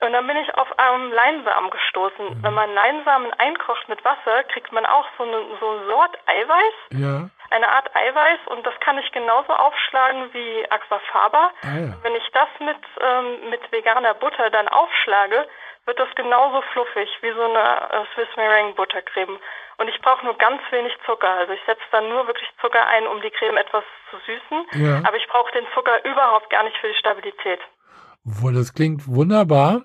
Und 0.00 0.12
dann 0.12 0.26
bin 0.28 0.37
ich 0.37 0.54
auf 0.54 0.68
ähm, 0.78 1.11
Leinsamen 1.11 1.70
gestoßen. 1.70 2.42
Wenn 2.44 2.54
man 2.54 2.72
Leinsamen 2.72 3.33
einkocht 3.33 3.88
mit 3.88 4.04
Wasser, 4.04 4.44
kriegt 4.44 4.70
man 4.72 4.87
auch 4.87 5.07
so 5.16 5.24
eine, 5.24 5.42
so 5.59 5.68
eine 5.70 5.87
Sort 5.87 6.18
Eiweiß, 6.26 6.74
Ja. 6.90 7.31
Eine 7.50 7.68
Art 7.68 7.94
Eiweiß. 7.94 8.40
Und 8.46 8.66
das 8.66 8.74
kann 8.80 8.98
ich 8.98 9.11
genauso 9.12 9.52
aufschlagen 9.52 10.32
wie 10.32 10.70
Aquafaba. 10.70 11.50
Ah 11.62 11.78
ja. 11.78 11.94
Wenn 12.02 12.14
ich 12.14 12.28
das 12.32 12.48
mit, 12.61 12.82
ähm, 13.00 13.50
mit 13.50 13.72
veganer 13.72 14.14
Butter 14.14 14.50
dann 14.50 14.68
aufschlage, 14.68 15.46
wird 15.87 15.98
das 15.98 16.08
genauso 16.14 16.62
fluffig 16.72 17.08
wie 17.22 17.32
so 17.32 17.42
eine 17.42 17.90
äh, 17.90 18.04
Swiss 18.14 18.28
Meringue 18.37 18.74
Buttercreme. 18.74 19.38
Und 19.78 19.88
ich 19.88 20.00
brauche 20.02 20.24
nur 20.24 20.37
ganz 20.37 20.61
wenig 20.70 20.92
Zucker. 21.06 21.30
Also 21.30 21.52
ich 21.52 21.61
setze 21.64 21.82
dann 21.92 22.08
nur 22.08 22.26
wirklich 22.26 22.48
Zucker 22.61 22.87
ein, 22.87 23.06
um 23.06 23.22
die 23.22 23.30
Creme 23.30 23.56
etwas 23.56 23.84
zu 24.11 24.16
süßen. 24.26 24.84
Ja. 24.84 25.02
Aber 25.06 25.16
ich 25.16 25.26
brauche 25.28 25.52
den 25.52 25.66
Zucker 25.72 26.04
überhaupt 26.04 26.50
gar 26.50 26.64
nicht 26.64 26.76
für 26.78 26.88
die 26.88 26.98
Stabilität. 26.98 27.61
Das 28.24 28.74
klingt 28.74 29.06
wunderbar. 29.06 29.82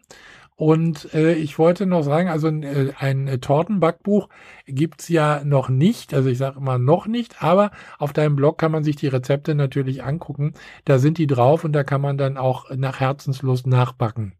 Und 0.56 1.14
äh, 1.14 1.34
ich 1.34 1.58
wollte 1.58 1.86
noch 1.86 2.04
sagen, 2.04 2.30
also 2.30 2.48
äh, 2.48 2.94
ein 3.00 3.28
äh, 3.28 3.40
Tortenbackbuch 3.40 4.30
gibt's 4.66 5.10
ja 5.10 5.42
noch 5.44 5.70
nicht, 5.70 6.14
also 6.14 6.30
ich 6.30 6.38
sage 6.38 6.58
immer 6.58 6.78
noch 6.78 7.08
nicht, 7.08 7.42
aber 7.42 7.72
auf 7.98 8.14
deinem 8.14 8.36
Blog 8.36 8.58
kann 8.60 8.72
man 8.72 8.84
sich 8.84 8.96
die 8.96 9.08
Rezepte 9.08 9.56
natürlich 9.56 10.04
angucken. 10.04 10.54
Da 10.86 10.98
sind 11.00 11.18
die 11.18 11.28
drauf 11.28 11.64
und 11.64 11.74
da 11.74 11.84
kann 11.84 12.02
man 12.02 12.18
dann 12.18 12.38
auch 12.38 12.70
nach 12.70 13.00
Herzenslust 13.00 13.68
nachbacken. 13.68 14.38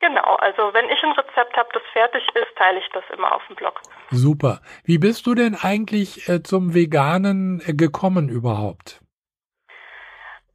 Genau, 0.00 0.36
also 0.36 0.74
wenn 0.74 0.84
ich 0.90 1.02
ein 1.02 1.12
Rezept 1.12 1.56
habe, 1.56 1.68
das 1.72 1.82
fertig 1.92 2.22
ist, 2.34 2.58
teile 2.58 2.78
ich 2.78 2.88
das 2.92 3.04
immer 3.16 3.34
auf 3.34 3.42
dem 3.46 3.56
Blog. 3.56 3.80
Super. 4.10 4.60
Wie 4.84 4.98
bist 4.98 5.26
du 5.26 5.34
denn 5.34 5.54
eigentlich 5.54 6.28
äh, 6.28 6.42
zum 6.42 6.74
Veganen 6.74 7.62
äh, 7.64 7.72
gekommen 7.72 8.28
überhaupt? 8.28 9.00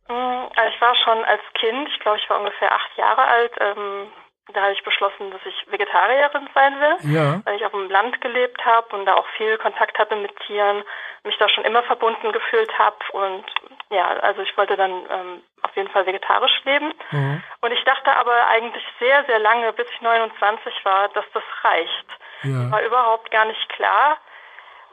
Mm, 0.08 0.14
Also 0.56 0.70
ich 0.76 0.82
war 0.82 0.96
schon 1.04 1.24
als 1.26 1.42
Kind, 1.60 1.90
ich 1.90 2.00
glaube, 2.00 2.20
ich 2.22 2.30
war 2.30 2.40
ungefähr 2.40 2.72
acht 2.72 2.98
Jahre 2.98 3.26
alt, 3.26 3.52
ähm, 3.60 4.08
da 4.54 4.62
habe 4.64 4.74
ich 4.74 4.84
beschlossen, 4.84 5.32
dass 5.32 5.42
ich 5.46 5.72
Vegetarierin 5.72 6.50
sein 6.54 6.80
will. 6.80 7.14
Ja. 7.14 7.42
weil 7.46 7.56
ich 7.56 7.66
auf 7.66 7.72
dem 7.72 7.90
Land 7.90 8.20
gelebt 8.22 8.64
habe 8.66 8.96
und 8.96 9.06
da 9.06 9.16
auch 9.16 9.28
viel 9.38 9.58
Kontakt 9.58 9.98
hatte 9.98 10.16
mit 10.16 10.36
Tieren, 10.42 10.84
mich 11.24 11.38
da 11.38 11.50
schon 11.50 11.66
immer 11.66 11.84
verbunden 11.84 12.32
gefühlt 12.32 12.72
habe 12.78 12.98
und 13.14 13.46
ja, 13.90 14.08
also 14.22 14.42
ich 14.42 14.56
wollte 14.58 14.76
dann 14.76 14.92
ähm, 14.92 15.44
auf 15.64 15.76
jeden 15.76 15.90
Fall 15.90 16.06
vegetarisch 16.06 16.64
leben. 16.64 16.94
Mhm. 17.12 17.44
Und 17.62 17.72
ich 17.72 17.84
dachte 17.84 18.16
aber 18.16 18.48
eigentlich 18.48 18.84
sehr, 19.00 19.26
sehr 19.26 19.40
lange, 19.40 19.74
bis 19.74 19.88
ich 19.90 20.02
29 20.02 20.86
war, 20.86 21.10
dass 21.10 21.26
das 21.34 21.44
reicht. 21.64 22.06
Ja. 22.44 22.72
War 22.72 22.82
überhaupt 22.84 23.32
gar 23.32 23.46
nicht 23.46 23.70
klar, 23.70 24.18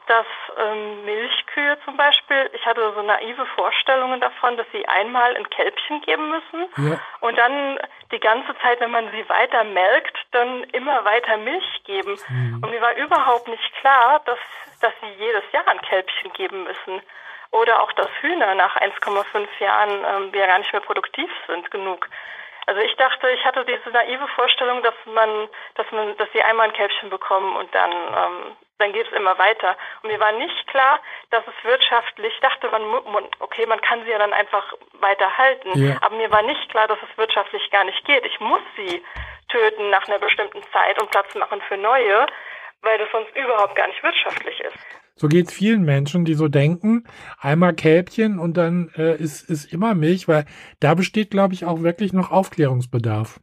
dass 0.07 0.25
ähm, 0.57 1.05
Milchkühe 1.05 1.77
zum 1.85 1.97
Beispiel, 1.97 2.49
ich 2.53 2.65
hatte 2.65 2.93
so 2.93 3.01
naive 3.01 3.45
Vorstellungen 3.55 4.19
davon, 4.21 4.57
dass 4.57 4.65
sie 4.71 4.87
einmal 4.87 5.35
ein 5.35 5.49
Kälbchen 5.49 6.01
geben 6.01 6.29
müssen 6.29 6.67
Ja. 6.89 6.99
und 7.19 7.37
dann 7.37 7.77
die 8.11 8.19
ganze 8.19 8.57
Zeit, 8.59 8.79
wenn 8.79 8.91
man 8.91 9.11
sie 9.11 9.27
weiter 9.29 9.63
melkt, 9.63 10.17
dann 10.31 10.63
immer 10.65 11.03
weiter 11.05 11.37
Milch 11.37 11.83
geben. 11.83 12.17
Mhm. 12.29 12.61
Und 12.63 12.69
mir 12.71 12.81
war 12.81 12.95
überhaupt 12.95 13.47
nicht 13.47 13.73
klar, 13.81 14.21
dass, 14.25 14.39
dass 14.81 14.93
sie 15.01 15.11
jedes 15.19 15.43
Jahr 15.51 15.67
ein 15.67 15.81
Kälbchen 15.81 16.31
geben 16.33 16.63
müssen. 16.63 17.01
Oder 17.51 17.81
auch, 17.81 17.91
dass 17.93 18.09
Hühner 18.21 18.55
nach 18.55 18.75
1,5 18.77 19.47
Jahren 19.59 20.05
ähm, 20.05 20.31
ja 20.33 20.47
gar 20.47 20.59
nicht 20.59 20.71
mehr 20.73 20.81
produktiv 20.81 21.29
sind 21.47 21.69
genug. 21.71 22.07
Also 22.65 22.81
ich 22.81 22.93
dachte, 22.97 23.29
ich 23.29 23.43
hatte 23.45 23.63
diese 23.63 23.89
naive 23.91 24.27
Vorstellung, 24.35 24.83
dass 24.83 24.95
man, 25.05 25.47
dass 25.75 25.89
man, 25.91 26.17
dass 26.17 26.27
sie 26.33 26.43
einmal 26.43 26.67
ein 26.67 26.73
Kälbchen 26.73 27.09
bekommen 27.09 27.55
und 27.55 27.73
dann, 27.73 27.91
ähm, 27.91 28.55
dann 28.79 28.93
geht 28.93 29.07
es 29.07 29.13
immer 29.13 29.37
weiter. 29.37 29.75
Und 30.01 30.11
mir 30.11 30.19
war 30.19 30.31
nicht 30.33 30.67
klar, 30.67 30.99
dass 31.31 31.43
es 31.47 31.63
wirtschaftlich, 31.63 32.33
ich 32.33 32.39
dachte 32.39 32.69
man, 32.69 32.83
okay, 33.39 33.65
man 33.65 33.81
kann 33.81 34.03
sie 34.03 34.11
ja 34.11 34.19
dann 34.19 34.33
einfach 34.33 34.73
weiter 34.93 35.37
halten. 35.37 35.71
Ja. 35.75 35.97
Aber 36.01 36.15
mir 36.15 36.31
war 36.31 36.43
nicht 36.43 36.69
klar, 36.69 36.87
dass 36.87 36.99
es 37.01 37.17
wirtschaftlich 37.17 37.69
gar 37.71 37.83
nicht 37.83 38.03
geht. 38.05 38.25
Ich 38.25 38.39
muss 38.39 38.61
sie 38.75 39.03
töten 39.49 39.89
nach 39.89 40.07
einer 40.07 40.19
bestimmten 40.19 40.61
Zeit 40.71 41.01
und 41.01 41.09
Platz 41.09 41.33
machen 41.35 41.61
für 41.67 41.77
neue, 41.77 42.27
weil 42.81 42.97
das 42.97 43.09
sonst 43.11 43.35
überhaupt 43.35 43.75
gar 43.75 43.87
nicht 43.87 44.03
wirtschaftlich 44.03 44.59
ist. 44.59 44.77
So 45.15 45.27
geht's 45.27 45.53
vielen 45.53 45.83
Menschen, 45.83 46.25
die 46.25 46.35
so 46.35 46.47
denken, 46.47 47.07
einmal 47.39 47.73
Kälbchen 47.73 48.37
und 48.37 48.55
dann 48.55 48.91
äh, 48.95 49.15
ist, 49.15 49.49
ist 49.49 49.73
immer 49.73 49.95
Milch, 49.95 50.27
weil 50.27 50.45
da 50.79 50.93
besteht, 50.93 51.31
glaube 51.31 51.55
ich, 51.55 51.65
auch 51.65 51.81
wirklich 51.81 52.13
noch 52.13 52.31
Aufklärungsbedarf. 52.31 53.39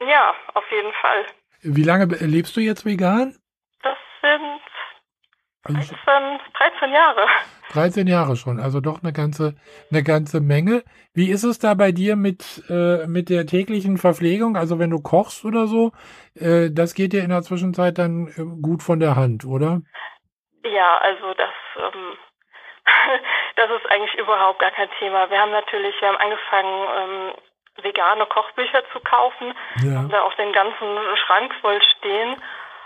Ja, 0.00 0.34
auf 0.54 0.64
jeden 0.70 0.92
Fall. 0.94 1.26
Wie 1.60 1.84
lange 1.84 2.06
lebst 2.06 2.56
du 2.56 2.60
jetzt 2.60 2.86
vegan? 2.86 3.36
Das 3.82 3.98
sind 4.22 4.51
13, 5.64 5.96
13 6.58 6.92
Jahre. 6.92 7.26
13 7.72 8.06
Jahre 8.06 8.36
schon, 8.36 8.58
also 8.58 8.80
doch 8.80 9.02
eine 9.02 9.12
ganze, 9.12 9.54
eine 9.90 10.02
ganze 10.02 10.40
Menge. 10.40 10.82
Wie 11.14 11.30
ist 11.30 11.44
es 11.44 11.58
da 11.58 11.74
bei 11.74 11.92
dir 11.92 12.16
mit, 12.16 12.64
äh, 12.68 13.06
mit 13.06 13.30
der 13.30 13.46
täglichen 13.46 13.96
Verpflegung? 13.96 14.56
Also 14.56 14.78
wenn 14.78 14.90
du 14.90 15.00
kochst 15.00 15.44
oder 15.44 15.66
so, 15.66 15.92
äh, 16.34 16.70
das 16.70 16.94
geht 16.94 17.12
dir 17.12 17.22
in 17.22 17.30
der 17.30 17.42
Zwischenzeit 17.42 17.98
dann 17.98 18.26
äh, 18.28 18.60
gut 18.60 18.82
von 18.82 18.98
der 18.98 19.14
Hand, 19.14 19.44
oder? 19.44 19.82
Ja, 20.64 20.98
also 20.98 21.32
das, 21.34 21.54
ähm, 21.76 22.16
das 23.56 23.70
ist 23.70 23.90
eigentlich 23.90 24.14
überhaupt 24.14 24.58
gar 24.58 24.72
kein 24.72 24.90
Thema. 24.98 25.30
Wir 25.30 25.38
haben 25.38 25.52
natürlich, 25.52 25.94
wir 26.00 26.08
haben 26.08 26.18
angefangen, 26.18 26.88
ähm, 26.98 27.32
vegane 27.82 28.26
Kochbücher 28.26 28.82
zu 28.92 29.00
kaufen, 29.00 29.54
ja. 29.82 29.98
haben 29.98 30.10
da 30.10 30.22
auch 30.22 30.34
den 30.34 30.52
ganzen 30.52 30.98
Schrank 31.24 31.54
voll 31.60 31.80
stehen. 31.96 32.36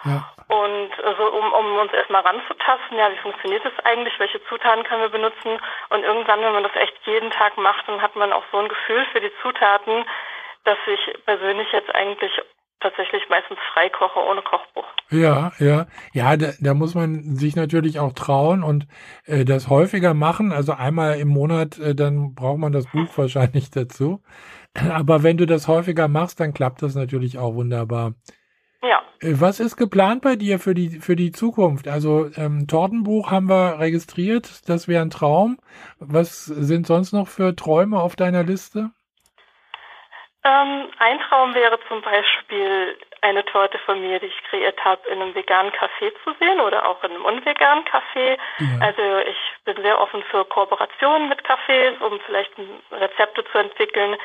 Ja. 0.04 0.32
Und 0.48 0.90
also 1.04 1.32
um, 1.32 1.52
um 1.52 1.78
uns 1.78 1.92
erstmal 1.92 2.22
ranzutasten, 2.22 2.96
ja, 2.96 3.10
wie 3.10 3.18
funktioniert 3.18 3.64
das 3.64 3.72
eigentlich, 3.84 4.14
welche 4.18 4.42
Zutaten 4.44 4.84
können 4.84 5.02
wir 5.02 5.08
benutzen 5.08 5.58
und 5.90 6.04
irgendwann, 6.04 6.40
wenn 6.40 6.52
man 6.52 6.62
das 6.62 6.76
echt 6.76 6.94
jeden 7.04 7.30
Tag 7.30 7.56
macht, 7.56 7.88
dann 7.88 8.00
hat 8.00 8.14
man 8.14 8.32
auch 8.32 8.44
so 8.52 8.58
ein 8.58 8.68
Gefühl 8.68 9.04
für 9.12 9.20
die 9.20 9.32
Zutaten, 9.42 10.04
dass 10.64 10.78
ich 10.86 11.24
persönlich 11.24 11.66
jetzt 11.72 11.92
eigentlich 11.94 12.32
tatsächlich 12.80 13.22
meistens 13.28 13.58
frei 13.72 13.88
koche 13.88 14.20
ohne 14.20 14.42
Kochbuch. 14.42 14.84
Ja, 15.10 15.52
ja, 15.58 15.86
ja, 16.12 16.36
da, 16.36 16.52
da 16.60 16.74
muss 16.74 16.94
man 16.94 17.36
sich 17.36 17.56
natürlich 17.56 17.98
auch 17.98 18.12
trauen 18.12 18.62
und 18.62 18.86
äh, 19.24 19.44
das 19.44 19.68
häufiger 19.68 20.14
machen. 20.14 20.52
Also 20.52 20.72
einmal 20.72 21.18
im 21.18 21.28
Monat, 21.28 21.78
äh, 21.78 21.94
dann 21.94 22.34
braucht 22.34 22.58
man 22.58 22.72
das 22.72 22.86
Buch 22.86 23.08
wahrscheinlich 23.16 23.70
dazu. 23.70 24.22
Aber 24.90 25.22
wenn 25.22 25.38
du 25.38 25.46
das 25.46 25.68
häufiger 25.68 26.08
machst, 26.08 26.40
dann 26.40 26.52
klappt 26.52 26.82
das 26.82 26.94
natürlich 26.94 27.38
auch 27.38 27.54
wunderbar. 27.54 28.12
Ja. 28.82 29.02
Äh, 29.20 29.34
was 29.40 29.60
ist 29.60 29.76
geplant 29.76 30.22
bei 30.22 30.36
dir 30.36 30.58
für 30.58 30.74
die, 30.74 31.00
für 31.00 31.16
die 31.16 31.32
Zukunft? 31.32 31.88
Also 31.88 32.30
ähm, 32.36 32.66
Tortenbuch 32.68 33.30
haben 33.30 33.48
wir 33.48 33.78
registriert, 33.78 34.68
das 34.68 34.88
wäre 34.88 35.02
ein 35.02 35.10
Traum. 35.10 35.58
Was 35.98 36.44
sind 36.46 36.86
sonst 36.86 37.12
noch 37.12 37.28
für 37.28 37.56
Träume 37.56 38.00
auf 38.00 38.16
deiner 38.16 38.42
Liste? 38.42 38.90
Ähm, 40.44 40.88
ein 40.98 41.18
Traum 41.28 41.54
wäre 41.54 41.78
zum 41.88 42.02
Beispiel 42.02 42.96
eine 43.20 43.44
Torte 43.46 43.78
von 43.78 44.00
mir, 44.00 44.20
die 44.20 44.26
ich 44.26 44.42
kreiert 44.48 44.78
habe, 44.84 45.08
in 45.08 45.20
einem 45.20 45.34
veganen 45.34 45.72
Café 45.72 46.12
zu 46.22 46.32
sehen 46.38 46.60
oder 46.60 46.88
auch 46.88 47.02
in 47.02 47.10
einem 47.10 47.24
unveganen 47.24 47.84
Café. 47.84 48.38
Ja. 48.58 48.86
Also 48.86 49.02
ich 49.28 49.64
bin 49.64 49.82
sehr 49.82 50.00
offen 50.00 50.22
für 50.30 50.44
Kooperationen 50.44 51.28
mit 51.28 51.40
Cafés, 51.44 51.98
um 52.00 52.20
vielleicht 52.20 52.52
Rezepte 52.92 53.44
zu 53.50 53.58
entwickeln, 53.58 54.16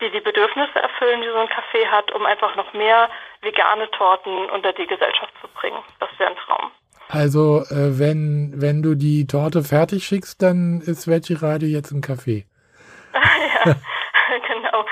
die 0.00 0.10
die 0.10 0.20
Bedürfnisse 0.20 0.78
erfüllen, 0.78 1.22
die 1.22 1.28
so 1.28 1.36
ein 1.36 1.48
Café 1.48 1.86
hat, 1.90 2.12
um 2.12 2.26
einfach 2.26 2.54
noch 2.56 2.72
mehr 2.72 3.08
vegane 3.42 3.90
Torten 3.90 4.50
unter 4.50 4.72
die 4.72 4.86
Gesellschaft 4.86 5.32
zu 5.40 5.48
bringen. 5.48 5.82
Das 6.00 6.08
wäre 6.18 6.30
ein 6.30 6.36
Traum. 6.36 6.70
Also 7.08 7.62
äh, 7.70 7.98
wenn, 7.98 8.52
wenn 8.56 8.82
du 8.82 8.94
die 8.94 9.26
Torte 9.26 9.62
fertig 9.62 10.04
schickst, 10.04 10.42
dann 10.42 10.80
ist 10.80 11.08
Veggie 11.08 11.34
Radio 11.34 11.68
jetzt 11.68 11.92
ein 11.92 12.02
Café. 12.02 12.44
ja, 13.14 13.64
genau. 14.48 14.84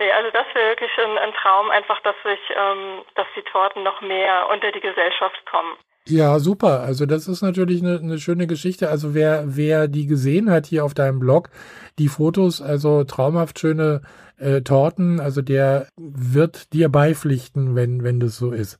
Ja, 0.00 0.16
also 0.16 0.30
das 0.32 0.46
wäre 0.54 0.70
wirklich 0.70 0.90
ein, 0.98 1.18
ein, 1.18 1.32
Traum, 1.34 1.70
einfach, 1.70 2.00
dass 2.00 2.16
ich, 2.24 2.56
ähm, 2.56 3.02
dass 3.14 3.26
die 3.36 3.42
Torten 3.42 3.82
noch 3.82 4.00
mehr 4.00 4.48
unter 4.52 4.72
die 4.72 4.80
Gesellschaft 4.80 5.44
kommen. 5.50 5.76
Ja, 6.06 6.38
super. 6.38 6.80
Also 6.80 7.06
das 7.06 7.28
ist 7.28 7.42
natürlich 7.42 7.82
eine, 7.82 7.98
eine 7.98 8.18
schöne 8.18 8.46
Geschichte. 8.46 8.88
Also 8.88 9.14
wer, 9.14 9.44
wer 9.46 9.86
die 9.86 10.06
gesehen 10.06 10.50
hat 10.50 10.66
hier 10.66 10.84
auf 10.84 10.94
deinem 10.94 11.20
Blog, 11.20 11.50
die 11.98 12.08
Fotos, 12.08 12.62
also 12.62 13.04
traumhaft 13.04 13.58
schöne 13.58 14.00
äh, 14.40 14.62
Torten, 14.62 15.20
also 15.20 15.42
der 15.42 15.86
wird 15.96 16.72
dir 16.72 16.88
beipflichten, 16.88 17.74
wenn, 17.74 18.02
wenn 18.02 18.20
das 18.20 18.36
so 18.36 18.52
ist. 18.52 18.78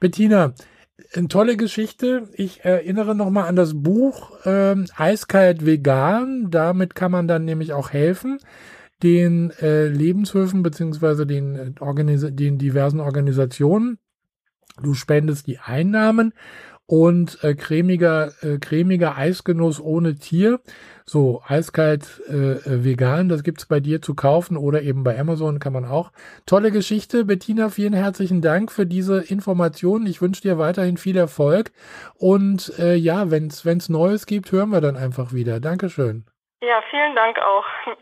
Bettina, 0.00 0.54
eine 1.14 1.28
tolle 1.28 1.56
Geschichte. 1.56 2.28
Ich 2.32 2.64
erinnere 2.64 3.14
nochmal 3.14 3.48
an 3.48 3.56
das 3.56 3.82
Buch 3.82 4.32
ähm, 4.44 4.86
Eiskalt 4.96 5.64
Vegan. 5.64 6.50
Damit 6.50 6.94
kann 6.94 7.12
man 7.12 7.28
dann 7.28 7.44
nämlich 7.44 7.72
auch 7.72 7.90
helfen, 7.90 8.38
den 9.02 9.50
äh, 9.60 9.88
Lebenshöfen 9.88 10.62
beziehungsweise 10.62 11.26
den, 11.26 11.54
äh, 11.54 12.32
den 12.32 12.58
diversen 12.58 13.00
Organisationen. 13.00 13.98
Du 14.82 14.94
spendest 14.94 15.46
die 15.46 15.58
Einnahmen 15.58 16.32
und 16.86 17.42
äh, 17.42 17.54
cremiger, 17.54 18.32
äh, 18.42 18.58
cremiger 18.58 19.16
Eisgenuss 19.16 19.80
ohne 19.80 20.16
Tier. 20.16 20.60
So, 21.04 21.42
eiskalt 21.46 22.22
äh, 22.28 22.52
äh, 22.52 22.84
vegan, 22.84 23.28
das 23.28 23.42
gibt's 23.42 23.66
bei 23.66 23.80
dir 23.80 24.02
zu 24.02 24.14
kaufen 24.14 24.56
oder 24.56 24.82
eben 24.82 25.04
bei 25.04 25.18
Amazon 25.18 25.58
kann 25.58 25.72
man 25.72 25.84
auch. 25.84 26.10
Tolle 26.46 26.72
Geschichte. 26.72 27.24
Bettina, 27.24 27.68
vielen 27.68 27.92
herzlichen 27.92 28.42
Dank 28.42 28.72
für 28.72 28.86
diese 28.86 29.20
Informationen. 29.20 30.06
Ich 30.06 30.20
wünsche 30.20 30.42
dir 30.42 30.58
weiterhin 30.58 30.96
viel 30.96 31.16
Erfolg. 31.16 31.70
Und 32.18 32.72
äh, 32.78 32.94
ja, 32.94 33.30
wenn's 33.30 33.64
wenn's 33.64 33.88
Neues 33.88 34.26
gibt, 34.26 34.50
hören 34.52 34.70
wir 34.70 34.80
dann 34.80 34.96
einfach 34.96 35.32
wieder. 35.32 35.60
Dankeschön. 35.60 36.24
Ja, 36.60 36.82
vielen 36.90 37.14
Dank 37.14 37.38
auch. 37.38 37.96